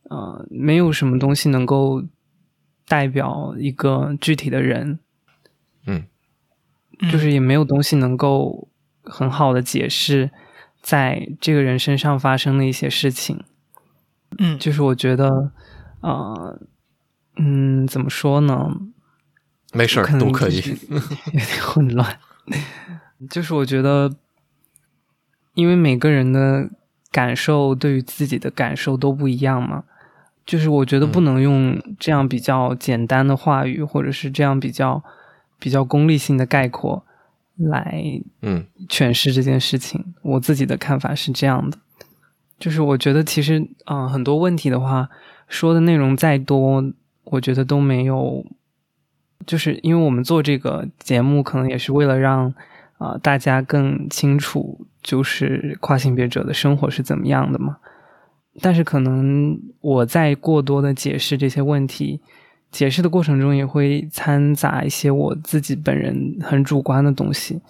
[0.09, 2.03] 呃，没有什么东西能够
[2.87, 4.99] 代表一个具体的人，
[5.85, 6.05] 嗯，
[7.11, 8.69] 就是也没有东西能够
[9.03, 10.31] 很好的解释
[10.81, 13.43] 在这个人身上发生的一些事情，
[14.37, 15.51] 嗯，就是我觉得，
[16.01, 16.57] 啊，
[17.37, 18.71] 嗯，怎么说呢？
[19.73, 20.57] 没事儿，都可以。
[20.89, 20.99] 有
[21.33, 22.19] 点混乱，
[23.29, 24.15] 就是我觉得，
[25.53, 26.69] 因为每个人的
[27.15, 29.85] 感受对于自己的感受都不一样嘛，
[30.45, 35.01] 就是我觉得不能用这样比较简单的话语，或者是这样比较
[35.57, 37.05] 比较功利性的概括
[37.55, 38.03] 来
[38.41, 40.13] 嗯诠释这件事情。
[40.23, 41.77] 我自己的看法是这样的，
[42.59, 45.07] 就是我觉得其实啊很多问题的话，
[45.47, 46.83] 说的内容再多，
[47.23, 48.45] 我觉得都没有。
[49.45, 52.51] 就是因为我们做这个节目，可能也是为了让
[52.97, 57.77] 啊大家更清楚，就是跨性别者的生活是怎么样的嘛。
[58.61, 62.21] 但是可能我在过多的解释这些问题，
[62.71, 67.61] 解释的过程中也会掺杂一些我自己本人很主观的东西。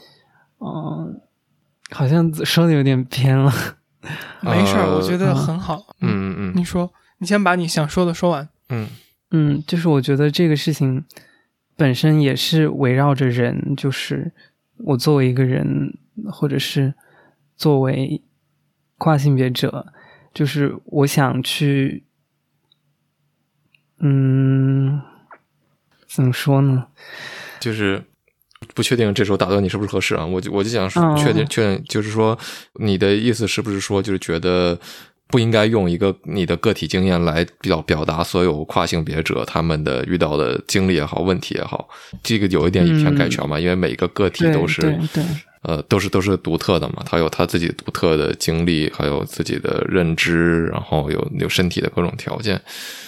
[0.59, 1.19] 嗯，
[1.89, 3.51] 好像说的有点偏了。
[4.41, 5.95] 没事儿，我觉得很好。
[6.01, 8.47] 嗯嗯嗯，你说，你先把你想说的说完。
[8.69, 8.87] 嗯
[9.31, 11.03] 嗯，就是我觉得这个事情。
[11.77, 14.31] 本身也是围绕着人，就是
[14.77, 15.97] 我作为一个人，
[16.31, 16.93] 或者是
[17.55, 18.21] 作为
[18.97, 19.93] 跨性别者，
[20.33, 22.05] 就是我想去，
[23.99, 25.01] 嗯，
[26.07, 26.87] 怎么说呢？
[27.59, 28.03] 就是
[28.73, 30.25] 不确定这时候打断你是不是合适啊？
[30.25, 32.37] 我就我就想确定确定，就是说
[32.79, 34.79] 你的意思是不是说就是觉得
[35.27, 41.87] 不应该用一个你的个体经验来表表达所有跨性别者他们的遇到的经历也好，问题也好，
[42.23, 43.59] 这个有一点以偏概全嘛？
[43.59, 44.81] 因为每个个体都是
[45.13, 45.23] 对。
[45.67, 52.61] 呃，都是都是独特的嘛，他有他自己独特的经历，还有自己的认知，然后有有身体的各种条件，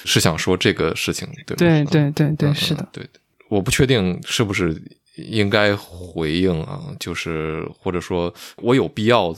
[0.06, 3.08] 是想说这个事情，对对对对对，是的，对，
[3.48, 4.76] 我不确定是不是
[5.18, 9.32] 应该回应啊，就是或者说我有必要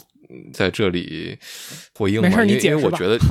[0.53, 1.37] 在这里
[1.95, 2.29] 回应吗？
[2.43, 3.17] 因为因为我觉得。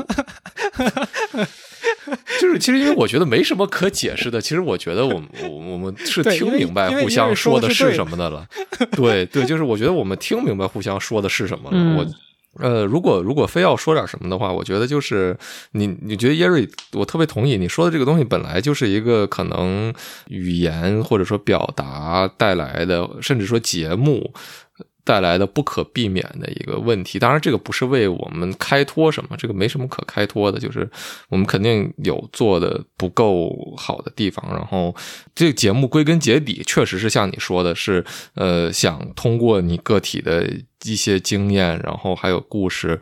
[2.41, 4.41] 就是，其实因为我觉得没什么可解释的。
[4.41, 8.47] 其实我觉得，我我我们是听明白互相说的是什么的了。
[8.93, 11.97] 对对，就是我觉得我们听明白互相说的是什么了。
[11.97, 12.07] 我
[12.63, 15.37] 呃，如果如果非要说点什么的话，我觉得就是
[15.73, 19.93] 你你觉得耶瑞，我特别同意你说的这个东西，本来就是一个可能
[20.29, 24.33] 语言或者说表达带来的，甚至说节目。
[25.09, 30.87] 带来的不可避免的一个问题，当然这个不是为我们开脱什么，这个没什么可开脱的，就是
[31.31, 34.45] 我们肯定有做的不够好的地方。
[34.51, 34.95] 然后
[35.35, 38.05] 这个节目归根结底确实是像你说的，是
[38.35, 40.47] 呃想通过你个体的。
[40.85, 43.01] 一些经验，然后还有故事，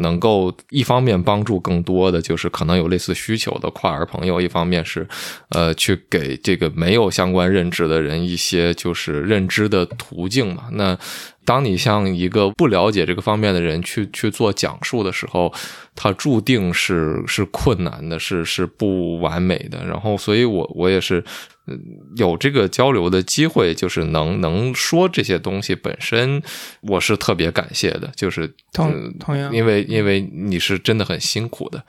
[0.00, 5.06] 能够一方面帮助更多的就是可能有类似需求的跨儿朋友，一方面是，
[5.50, 10.64] 呃，去给这个没有相关认知的人一些就是认知的途径嘛。
[10.72, 10.96] 那
[11.44, 15.52] 当你向一个不了解这个方面的人去去做讲述的时候，
[15.94, 19.84] 他注定是是困难的，是是不完美的。
[19.84, 21.24] 然后，所以我我也是。
[22.16, 26.42] 有这个交流的机会，就是能能说这些东西本身，
[26.82, 28.12] 我是特别感谢的。
[28.14, 31.84] 就是同同样，因为因为你是真的很辛苦的，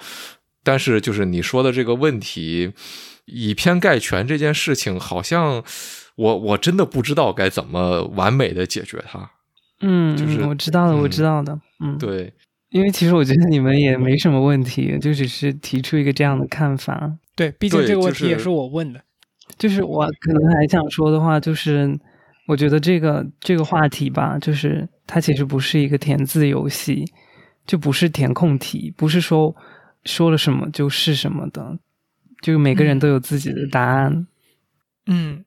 [0.64, 2.74] 但是就是你说的这个问题
[3.26, 5.64] 以偏概全这件事情，好像
[6.16, 9.32] 我我真的不知道该怎么完美的解决它。
[9.82, 11.60] 嗯，就是我知道的，我知道的。
[11.80, 12.34] 嗯，对，
[12.72, 17.14] 因为其实我觉得你们也没什么问题，就只是提出一个这样的看法。
[17.36, 19.02] 对，毕竟这个问题也是我问的。
[19.58, 22.00] 就是我可能还想说的话，就是
[22.48, 27.06] 我觉得这个这个话题吧，就是它其实不是一个填字游戏，
[27.66, 29.56] 就不是填空题，不是说
[30.06, 31.80] 说了什么就是什么的，
[32.42, 34.28] 就每个人都有自己的答案。
[35.08, 35.44] 嗯，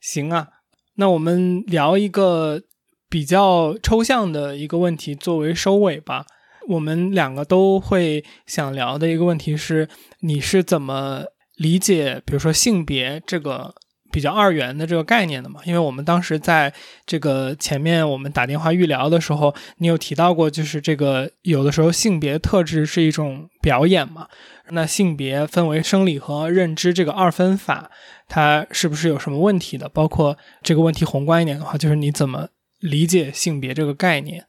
[0.00, 0.48] 行啊，
[0.94, 2.62] 那我们聊一个
[3.08, 6.24] 比较抽象的一个问题作为收尾吧。
[6.68, 9.88] 我们两个都会想聊的一个问题是，
[10.20, 11.24] 你是怎么？
[11.60, 13.74] 理解，比如说性别这个
[14.10, 16.72] 比较二元的这个概念的嘛，因为我们当时在
[17.04, 24.26] 这个前面我们打电话预聊的时候，你有提到过，就是这个有的时候性别特质是一种表演嘛，
[24.70, 27.90] 那性别分为生理和认知这个二分法，
[28.26, 29.86] 它是不是有什么问题的？
[29.90, 32.48] 包括这个问题宏观一点的话，就是你怎么
[32.78, 34.46] 理解性别这个概念？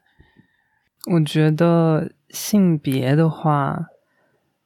[1.11, 3.87] 我觉得性别的话。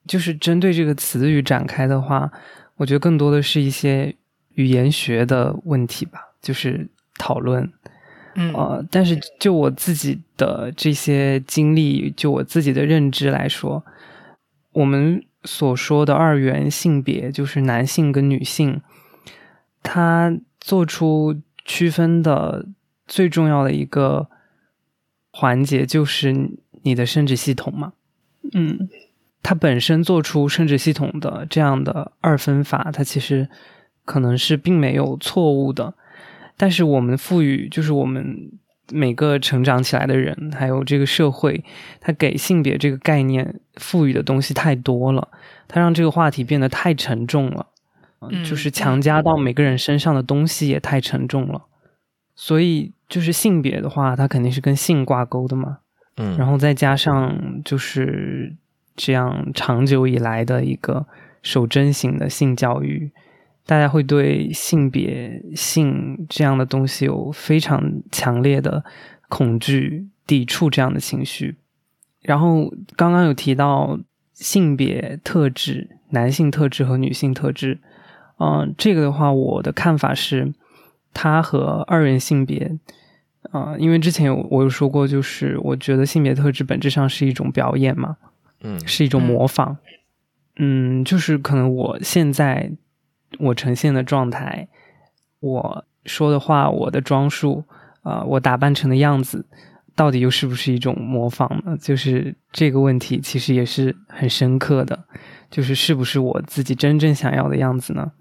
[0.07, 2.31] 就是针对这个词语展开的话，
[2.77, 4.15] 我觉得更多的是一些
[4.53, 6.87] 语言学的问题吧，就是
[7.17, 7.71] 讨论。
[8.35, 13.83] 嗯，呃，但是就我自己的这些经历，就我自己的认知来说，
[14.73, 18.81] 我们所说的二元性别，就是男性跟女性，
[19.81, 22.65] 他做出区分的
[23.07, 24.27] 最重要的一个
[25.31, 26.51] 环节，就是
[26.83, 27.93] 你的生殖系统嘛。
[28.53, 28.89] 嗯。
[29.47, 33.47] 它本身做出生殖系统的这样的二分法，它其实
[34.03, 35.93] 可能是并没有错误的，
[36.57, 38.51] 但是我们赋予，就是我们
[38.91, 41.63] 每个成长起来的人，还有这个社会，
[42.01, 45.27] 它给性别这个概念赋予的东西太多了，
[45.67, 47.67] 它让这个话题变得太沉重了，
[48.21, 51.61] 嗯就是强加到每个人身上的东西也太沉重了，
[52.33, 55.77] 所以就是性别的话，它肯定是跟性挂钩的嘛，
[56.17, 58.55] 嗯，然后再加上就是。
[58.95, 61.05] 这样长久以来的一个
[61.41, 63.11] 守贞型的性教育，
[63.65, 68.83] 大家会对性别、性这样的东西有非常强烈的
[69.27, 71.57] 恐惧、抵触这样的情绪。
[72.21, 73.99] 然后刚刚有提到
[74.33, 77.79] 性别特质、男性特质和女性特质，
[78.39, 80.53] 嗯，这个的话，我的看法是，
[81.13, 82.77] 它和二元性别，
[83.51, 88.17] 啊，因为之前有我有说过，就是我觉得性别特质本质上是一种表演嘛。
[88.61, 89.77] 嗯，是一种模仿，
[90.57, 92.71] 嗯，就是可能我现在
[93.39, 94.67] 我呈现的状态，
[95.39, 97.63] 我说的话，我的装束，
[98.01, 99.45] 啊，我打扮成的样子，
[99.95, 101.77] 到底又是不是一种模仿呢？
[101.77, 105.05] 就是这个问题其实也是很深刻的，
[105.49, 108.11] 就是是不是我自己真正想要的样子呢？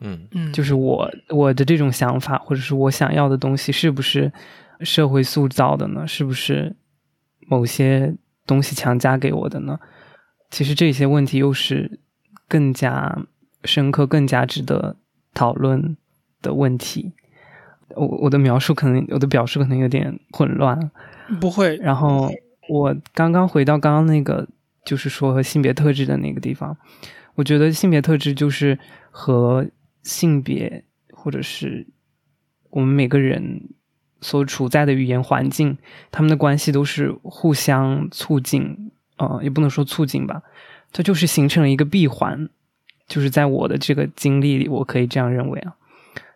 [0.00, 4.32] 嗯嗯，就是我我的这种想法，或者是我想要的东西，是不是
[4.80, 6.06] 社会塑造的呢？
[6.06, 6.76] 是不是
[7.48, 8.14] 某些
[8.48, 9.78] 东西强加给我的呢？
[10.50, 12.00] 其实这些问题又是
[12.48, 13.16] 更加
[13.62, 14.96] 深刻、更加值得
[15.34, 15.96] 讨论
[16.40, 17.12] 的问题。
[17.94, 20.90] 我我的描述可能，我的表述可能有点混乱。
[21.40, 22.30] 不会，然后
[22.68, 24.48] 我刚刚回到刚刚那个，
[24.84, 26.76] 就是说和性别特质的那个地方，
[27.34, 28.78] 我觉得性别特质就是
[29.10, 29.66] 和
[30.02, 31.86] 性别或者是
[32.70, 33.68] 我们每个人
[34.20, 35.78] 所处在的语言环境，
[36.10, 40.42] 他们的关系都是互相促进，呃，也不能说促进吧，
[40.92, 42.48] 它就是形成了一个闭环。
[43.06, 45.72] 就是在我的这个经历里，我可以这样认为啊，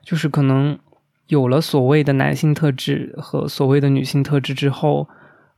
[0.03, 0.79] 就是可能
[1.27, 5.07] 有了所谓的男性特质和所谓的女性特质之后，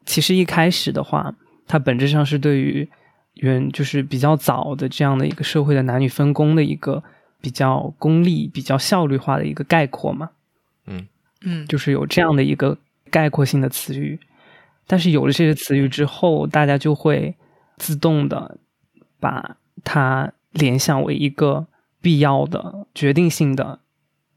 [0.05, 1.33] 其实一开始的话，
[1.68, 2.89] 它本质上是对于
[3.35, 7.05] 原就是比较早的这样的一个社会的男女分工的一个
[7.41, 10.31] 比较功利、比较效率化的一个概括嘛。
[11.45, 12.76] 嗯，就是有这样的一个
[13.11, 14.18] 概括性的词语，
[14.86, 17.36] 但是有了这些词语之后，大家就会
[17.76, 18.59] 自动的
[19.20, 21.66] 把它联想为一个
[22.01, 23.80] 必要的、决定性的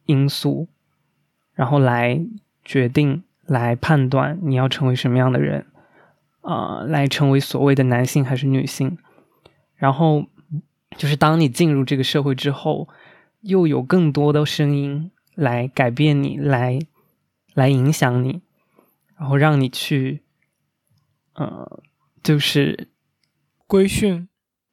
[0.05, 0.67] 因素，
[1.53, 2.19] 然后来
[2.63, 5.65] 决定、来判断你要成为什么样的人，
[6.41, 8.97] 啊、来成为所谓的男性还是女性。
[9.75, 10.25] 然后
[10.97, 12.89] 就是当你进入这个社会之后，
[13.41, 16.79] 又有更多的声音来改变你，来
[17.57, 18.41] 来影响你，
[19.17, 20.21] 然后让你去，
[21.33, 21.81] 呃，
[22.21, 22.87] 就是
[23.65, 24.27] 规训，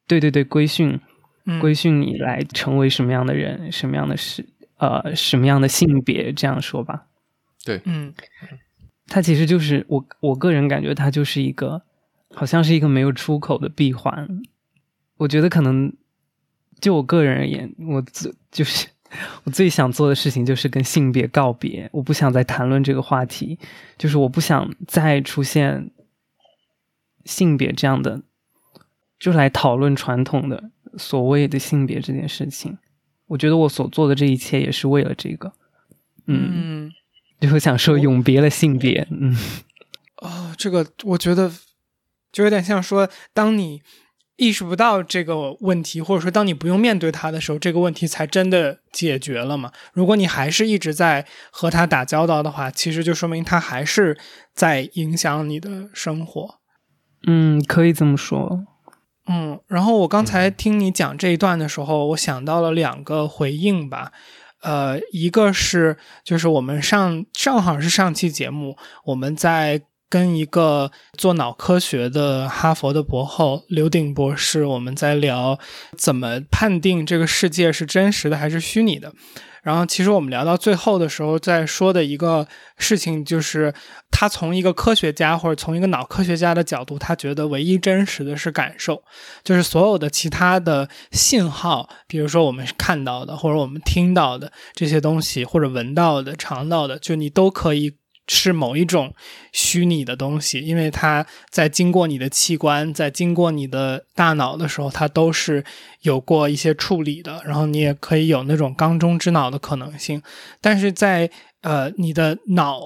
[0.05, 0.99] 对对对，规训
[1.45, 4.45] 嗯，规训你来成为什么样的人，什么样的是
[4.77, 7.07] 呃什么样的性别，这样说吧。
[7.63, 8.13] 对嗯
[9.07, 11.81] 它其实就是我我个人感觉，它就是一个
[12.29, 14.43] 好像是一个没有出口的闭环。
[15.17, 15.91] 我觉得可能
[16.79, 18.87] 就我个人而言，我自就是
[19.43, 21.89] 我最想做的事情就是跟性别告别。
[21.93, 23.57] 我不想再谈论这个话题，
[23.97, 25.91] 就是我不想再出现
[27.25, 28.21] 性别这样的，
[29.19, 32.77] 就来讨论传统的所谓的性别这件事情。
[33.27, 35.53] 我觉得我所做的这一切也是为了这个。
[36.27, 36.91] 嗯，嗯
[37.39, 39.07] 就想说永别了性别。
[39.11, 39.35] 嗯。
[40.17, 41.51] 哦，这个我觉得
[42.31, 43.81] 就有点像说，当你
[44.37, 49.71] 意识不到这个问题，或者说当你不用面对它的时候，这个问题才真的解决了嘛。
[49.93, 54.17] 如果你还是一直在和它打交道的话，其实就说明它还是
[54.53, 56.59] 在影响你的生活。
[57.27, 58.65] 嗯，可以这么说。
[59.27, 64.11] 嗯，然后我刚才听你讲这一段的时候，我想到了两个回应吧。
[64.61, 68.75] 呃，一个是就是我们上正好是上期节目，
[69.05, 75.59] 我们在跟一个做脑科学的哈佛的博后刘鼎博士，我们在聊
[75.97, 79.13] 怎么判定这个世界是真实的还是虚拟的。
[79.63, 82.47] 然后，其实我们聊到最后的时候，在说的一个
[82.77, 83.73] 事情，就是
[84.11, 89.01] 他从一个科学家或者从一个脑科学家的角度，他觉得唯一真实的是感受，
[89.43, 97.97] 就是所有的其他的信号，比如说我们看到的或者我们听到的这些东西，或者闻到的、尝到的，就你都可以
[98.27, 99.13] 是某一种
[99.51, 105.63] 虚拟的东西，因为它在经过你的器官，在经过你的大脑的时候，它都是
[106.01, 110.21] 有过一些处理的，然后你也可以有那种缸中之脑的可能性，
[110.61, 111.29] 但是在
[111.61, 112.81] 呃你的脑。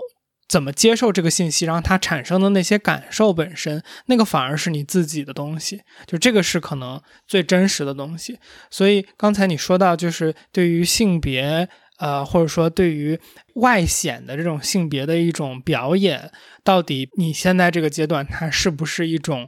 [0.50, 8.40] 怎么接受这个信息，让它产生的那些感受本身，那个反而是你自己的东西，就这个是可能最真实的东西。
[8.72, 11.70] 所以刚才你说到，就是对于性别，
[12.00, 13.20] 呃，或者说对于
[13.56, 16.32] 外显的这种性别的一种表演，
[16.64, 19.48] 到底你现在这个阶段，它是不是一种，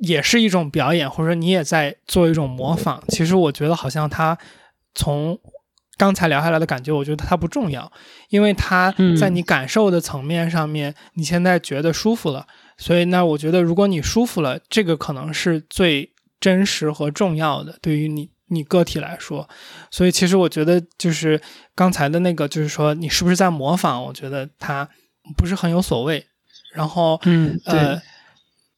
[0.00, 3.02] 也是一种表演，或者说你也在做一种模仿？
[3.08, 4.36] 其实我觉得好像它
[4.94, 5.38] 从
[5.98, 7.92] 刚才聊下来的感觉，我觉得它不重要，
[8.30, 12.46] 因为它嗯在你感受的层面上面，你现在觉得舒服了，
[12.78, 16.10] 所以那我觉得如果你舒服了，这个可能是最
[16.40, 19.48] 真实和重要的，对于你你个体来说。
[19.90, 21.40] 所以其实我觉得就是
[21.74, 24.88] 刚才的那个，就是说你是不是在模仿，我觉得它
[25.36, 26.24] 不是很有所谓。
[26.72, 28.02] 然后嗯，对，呃，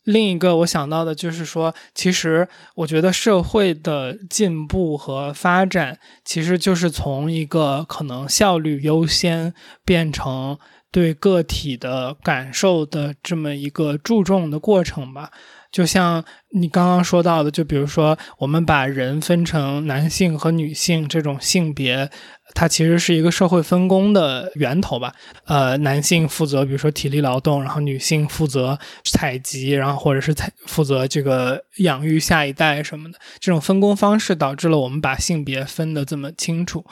[0.04, 9.52] 另一个我想到的就是说，其实我觉得社会的进步和发展，其实就是从一个可能效率优先
[9.84, 10.58] 变成
[10.90, 15.30] 对个体的感受的这么一个注重的过程吧。
[15.72, 22.10] 就像你刚刚说到的，就比如说我们把人分成男性和女性这种性别，
[22.54, 25.14] 它其实是一个社会分工的源头吧。
[25.46, 33.18] 呃，男性负责比如说体力劳动，然后女性负责采集，然后或者是采负责这个养育下一代什么的。
[33.40, 36.84] 这种分工方式导致了我们把性别分得这么清楚。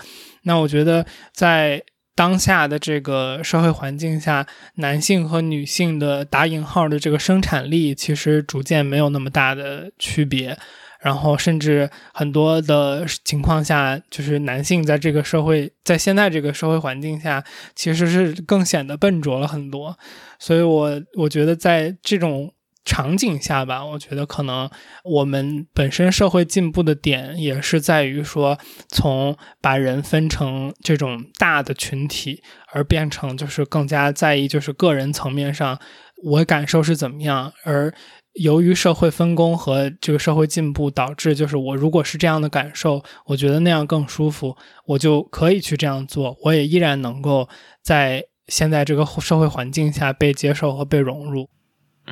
[0.45, 1.05] 那我觉得
[1.35, 1.83] 在。
[2.21, 10.55] 当下的这个社会环境下，男性和女性的打引号的这个生产力其实逐渐没有那么大的区别，
[11.01, 17.43] 然后甚至很多的情况下，就是男性在这个社会，在现在这个社会环境下，
[17.75, 19.99] 其实是更显得笨拙了很多。
[20.39, 22.53] 所以，我我觉得在这种。
[22.85, 24.69] 场景下吧，我觉得可能
[25.05, 28.59] 我们本身社会进步的点也是在于说，
[28.89, 32.43] 从把人分成这种大的群体，
[32.73, 35.79] 而变成就是更加在意就是个人层面上
[36.25, 37.53] 我感受是怎么样。
[37.65, 37.93] 而
[38.35, 47.47] 由于社会分工和这个社会进步导致，就是我如果是这样的感受，我觉得那样更舒服，我就可以去这样做，我也依然能够
[47.83, 51.49] 在现在这个社会环境下被接受和被融入。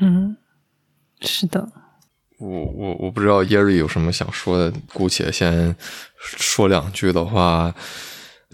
[0.00, 0.36] 嗯。
[1.20, 1.68] 是的，
[2.38, 5.74] 我我我不知道耶瑞有什么想说的，姑且先
[6.20, 7.74] 说两句的话，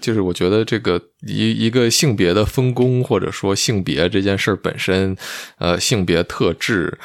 [0.01, 5.17] 就是我觉得这个一一个性别的分工，或者说性别这件事本身，
[5.59, 6.99] 呃，性别特质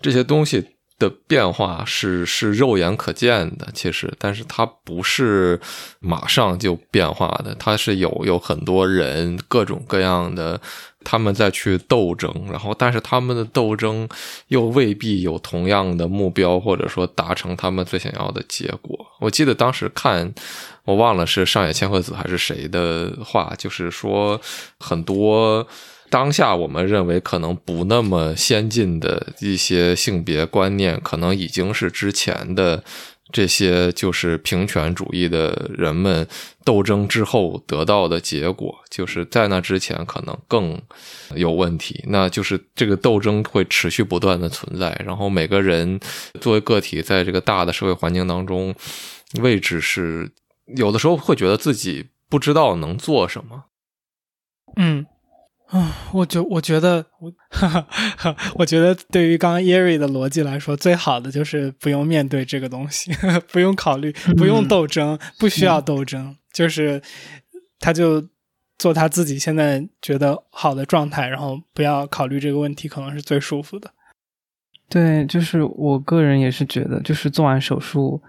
[0.00, 0.68] 这些东西。
[1.00, 5.58] 的变化是是肉眼可见的，其实，但是它不是
[5.98, 10.60] 马上就变化的，它是有有很多人各种各样的
[11.02, 14.08] 他们在去斗争，然后，但是他们的斗争
[14.48, 19.06] 又未必有同样的目标，或者说达成他们最想要的结果。
[19.18, 20.32] 我记得当时看，
[20.84, 24.40] 我忘了是上野千鹤子还是谁的话，就是说
[24.78, 25.66] 很多。
[26.10, 32.82] 当下我们认为可能不那么先进的一些性别观念，可能已经是之前的
[33.32, 36.26] 这些就是平权主义的人们
[36.64, 40.82] 斗争之后得到的结果，就是在那之前可能更
[41.36, 42.02] 有问题。
[42.08, 46.00] 那就是这个斗争会持续不断的存在，然后每个人
[46.40, 48.74] 作为个体在这个大的社会环境当中，
[49.40, 50.32] 位置是
[50.76, 53.66] 有的时候会觉得自己不知道能做什么。
[54.76, 55.06] 嗯。
[55.70, 57.32] 啊，我觉我觉得我，
[58.56, 63.12] 我觉得对于刚刚 Erie 的逻辑来说，最好的就是不用面对这个东西，
[63.52, 67.00] 不用考虑，不用斗争，不需要斗争，就是
[67.78, 68.20] 他就
[68.78, 73.88] 做他自己现在觉得好的状态，然后不要考虑这个问题，可能是最舒服的。
[74.88, 78.20] 对，就是我个人也是觉得，就是做完手术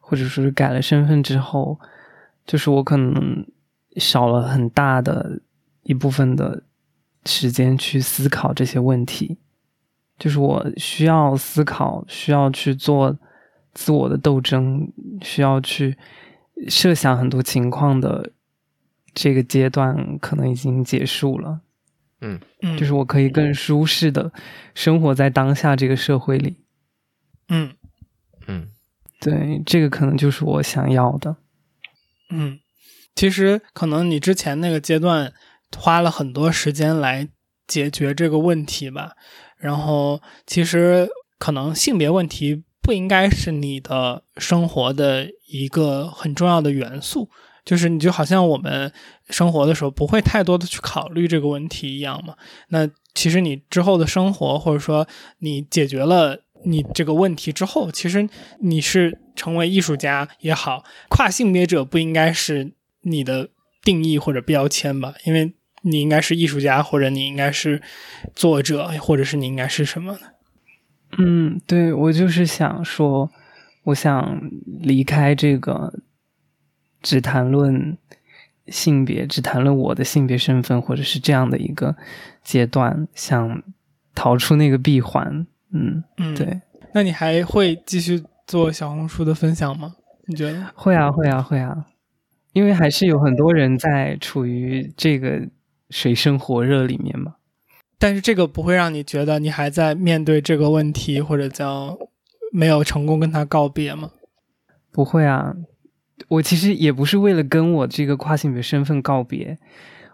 [0.00, 1.80] 或者说是改了身份之后，
[2.46, 3.46] 就是我可能
[3.96, 5.40] 少了很大的
[5.84, 6.62] 一部分的。
[7.26, 9.36] 时间去思考这些问题，
[10.18, 13.18] 就是我需要思考，需要去做
[13.74, 14.90] 自我的斗争，
[15.20, 15.98] 需要去
[16.68, 18.32] 设想很多情况的
[19.12, 21.60] 这个阶段，可能已经结束了。
[22.22, 24.32] 嗯嗯，就是我可以更舒适的
[24.74, 26.56] 生活在当下这个社会里。
[27.48, 27.74] 嗯
[28.46, 28.68] 嗯，
[29.20, 31.36] 对，这个可能就是我想要的。
[32.30, 32.58] 嗯，
[33.14, 35.32] 其实可能你之前那个阶段。
[35.78, 37.28] 花了很多时间来
[37.66, 39.12] 解决这个问题吧，
[39.56, 47.30] 然后其实可能性别问题不应该是你的生活的一个很重要的元素，
[47.64, 48.92] 就是你就好像我们
[49.28, 52.34] 生活的时候不会太多的去考虑这个问题一样嘛。
[52.68, 55.06] 那其实你之后的生活，或者说
[55.38, 58.28] 你解决了你这个问题之后，其实
[58.60, 62.72] 你是成为艺术家也好，跨性别者不应该是
[63.02, 63.50] 你的
[63.84, 65.54] 定义或者标签吧，因为。
[65.82, 67.80] 你应该是艺术家，或者你应该是
[68.34, 70.18] 作者，或者是你应该是什么呢？
[71.18, 73.30] 嗯，对我就是想说，
[73.84, 75.92] 我想离开这个
[77.02, 77.96] 只谈论
[78.68, 81.96] 性别，只谈论我的性别身份，或者是这样的一个
[82.44, 83.62] 阶段，想
[84.14, 85.46] 逃出那个闭环。
[85.72, 86.60] 嗯嗯，对。
[86.92, 89.94] 那你还会继续做小红书的分享吗？
[90.26, 90.66] 你觉得？
[90.74, 91.86] 会啊，会啊，会啊，
[92.52, 95.48] 因为还是有很多人在处于这个。
[95.90, 97.34] 水深火热里面嘛，
[97.98, 101.98] 但是这个不会让你觉得你还在面对这个问题，或者叫
[102.52, 104.10] 没有成功跟他告别吗？
[104.92, 105.54] 不会啊，
[106.28, 109.58] 我其实也不是为了跟我这个跨性别身份告别，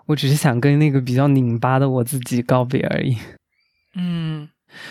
[0.07, 3.17] 我只是想跟那个比较拧巴的我自己告别而已。
[3.95, 4.49] 嗯，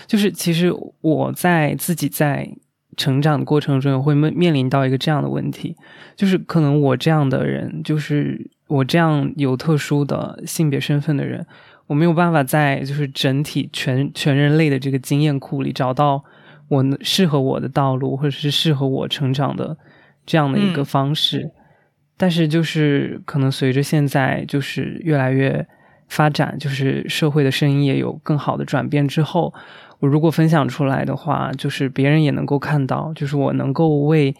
[0.07, 0.71] 就是其实
[1.01, 2.49] 我在自己在
[2.97, 5.75] 成长的过程中会面面临到一个这样的问题，
[6.15, 8.49] 就是可能我这样的人就是。
[8.67, 11.45] 我这样有特殊的性别身份的人，
[11.85, 16.23] 我没有办法在就是整体全全人类的这个经验库里找到
[16.67, 19.77] 我适合我的道路，或者是适合我成长的
[20.25, 21.51] 这样的一个方式。
[22.17, 25.67] 但是就是可能随着现在就是越来越
[26.07, 29.53] 发展，就是社会的声音也有更好的转变之后，
[30.05, 34.35] 我如果分享出来的话，就是别人也能够看到，就是我能够为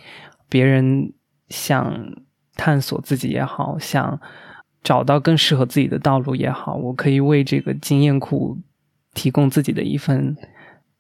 [0.48, 1.12] 别人
[1.50, 2.14] 想
[2.54, 4.22] 探索自己也好，想
[4.84, 8.60] 找到更适合自己的道路也好，我可以为这个经验库
[9.16, 10.38] 提供自己的一份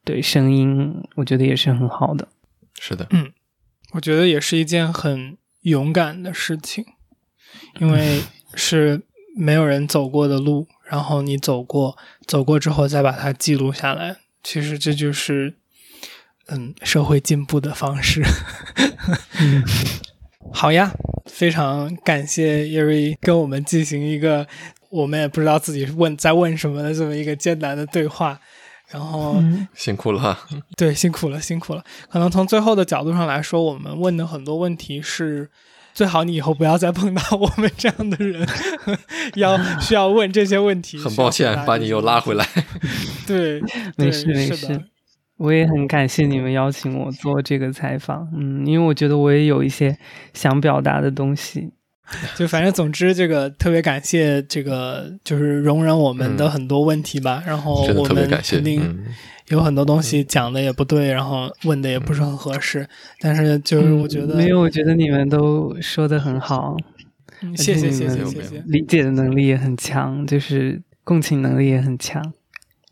[0.03, 2.27] 对声音，我觉得也是很好的。
[2.79, 3.31] 是的，嗯，
[3.93, 5.37] 我觉得也是一件很。
[5.61, 6.85] 勇敢的事情，
[7.81, 8.21] 因为
[8.53, 9.01] 是
[9.35, 11.97] 没有人走过的路，然后你走过，
[12.27, 15.55] 走过之后再把它记录下来，其实这就是，
[16.49, 18.23] 嗯，社会进步的方式。
[20.53, 20.93] 好呀，
[21.26, 24.47] 非常感谢叶瑞跟我们进行一个
[24.91, 28.39] 我们也不知道自己问在问什么的这么一个艰难的对话。
[28.88, 29.43] 然后
[29.73, 30.38] 辛苦了，
[30.77, 31.84] 对，辛苦了，辛苦了。
[32.07, 35.49] 可能从最后的角度上来说，我们问的很多问题是，
[35.95, 38.45] 最好你以后不要再碰到我们这样的人，
[39.35, 40.99] 要 需要问这些问题。
[40.99, 42.45] 很抱歉，把你又拉回来。
[43.26, 43.61] 对，
[43.95, 44.80] 没事没事。
[45.38, 49.97] 我也很感谢你们邀请我做这个采访，嗯，因为我觉得我也有一些
[50.34, 51.72] 想表达的东西。
[52.35, 57.41] 就反正总之，这个特别感谢这个，就是容忍我们的很多问题吧。
[57.47, 58.95] 然后我们肯定
[59.49, 62.88] 有很多东西讲的也不对，然后问的也不是很合适。
[63.19, 66.76] 但是就是我觉得没有，我觉得你们都说的很好。
[67.55, 72.34] 谢谢谢谢谢谢，理解的能力也很强，就是共情能力也很强。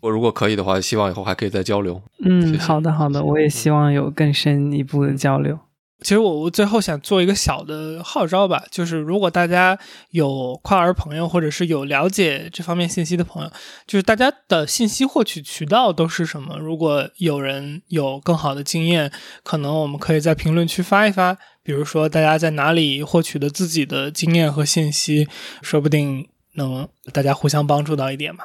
[0.01, 2.01] 我如果可以的话，希望以后还可以再交流。
[2.23, 5.57] 嗯，好的好的，我也希望有更深一步的交流。
[6.03, 9.79] 其实我我最后想做一个小的号召吧，就是如果大家
[10.11, 13.51] 有跨儿朋友，或者是有了解这方面信息的朋友，
[13.87, 16.57] 就是大家的信息获取渠道都是什么？
[16.59, 19.11] 如果有人有更好的经验，
[19.43, 25.27] 可能我们可以在评论区发一发，比如说大家在哪里获取的自己的经验和信息，
[25.61, 28.43] 说不定能大家互相帮助到一点嘛。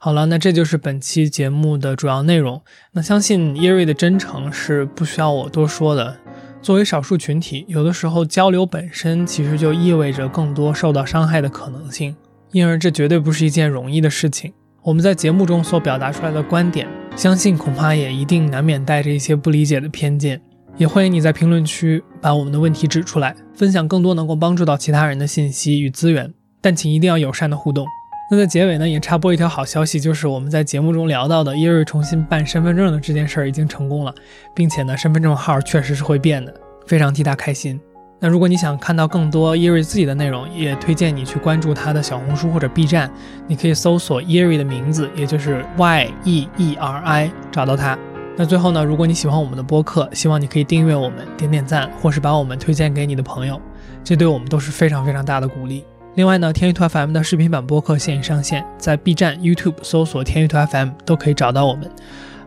[0.00, 2.62] 好了，那这就是本期节目的主要内容。
[2.92, 6.18] 那相信耶瑞的真诚是不需要我多说的。
[6.60, 12.14] 作为少数群体，有的时候交流本身其实就意味着更多受到伤害的可能性，
[12.52, 14.52] 因而这绝对不是一件容易的事情。
[14.82, 16.86] 我们在节目中所表达出来的观点，
[17.16, 20.40] 相信恐怕也一定难免带着一些不理解的偏见。
[20.76, 27.86] 也欢迎你在评论区把我们的问题指出来，分享更多能够帮助到其他人的信息与资源，但请一定要友善的互动。
[28.30, 34.14] 那在结尾呢，也插播一条好消息，就是我们在节目中聊到的耶瑞重新办身份证的这件事儿已经成功了，
[34.54, 36.54] 并且呢，身份证号确实是会变的，
[36.86, 37.80] 非常替他开心。
[38.20, 43.10] 那如果你想看到更多耶瑞自己的内容，也推荐你去关注他的小红书或者 B 站，
[43.46, 47.96] 你可以搜索耶瑞的名字，也就是 Y E E R I，找到他。
[48.36, 53.58] 那最后呢，如果你喜欢我们的播客，希望你可以订阅我们，点点赞，或是把我们推荐给你的朋友，
[54.04, 55.82] 这对我们都是非常非常大的鼓励。
[56.18, 61.88] 另外呢，天娱兔 FM 的视频版播客现已上线，在 B 站、YouTube 搜索“天娱兔 FM” 都可以找到我们。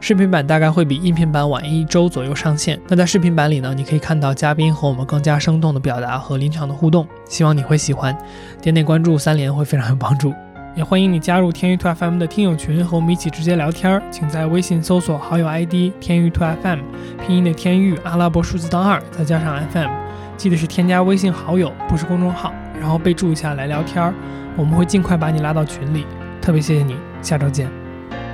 [0.01, 2.77] 视频版大概会比音频版晚一周左右上线。
[2.89, 8.13] 那在视频版里呢，你可以看到嘉宾和我们更加生动的表达和临场的互动，希望你会喜欢。
[8.61, 10.33] 点点关注三连会非常有帮助，
[10.75, 14.03] 也欢迎你加入天娱兔 FM 的听友群和我们一起直接聊天。
[14.11, 16.79] 请在微信搜索好友 ID“ 天娱兔 FM”，
[17.25, 19.89] 拼音的天娱，阿拉伯数字当二，再加上 FM，
[20.35, 22.53] 记得是添加微信好友，不是公众号。
[22.81, 24.11] 然后备注一下来聊天儿，
[24.57, 26.07] 我们会尽快把你拉到群里。
[26.41, 27.69] 特别谢谢你，下周见。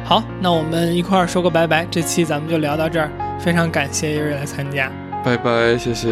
[0.06, 1.86] 好，那我们一块儿说个拜拜。
[1.92, 4.90] 这期咱们就聊到这儿，非常感谢一瑞来参加。
[5.22, 6.08] 拜拜，谢谢。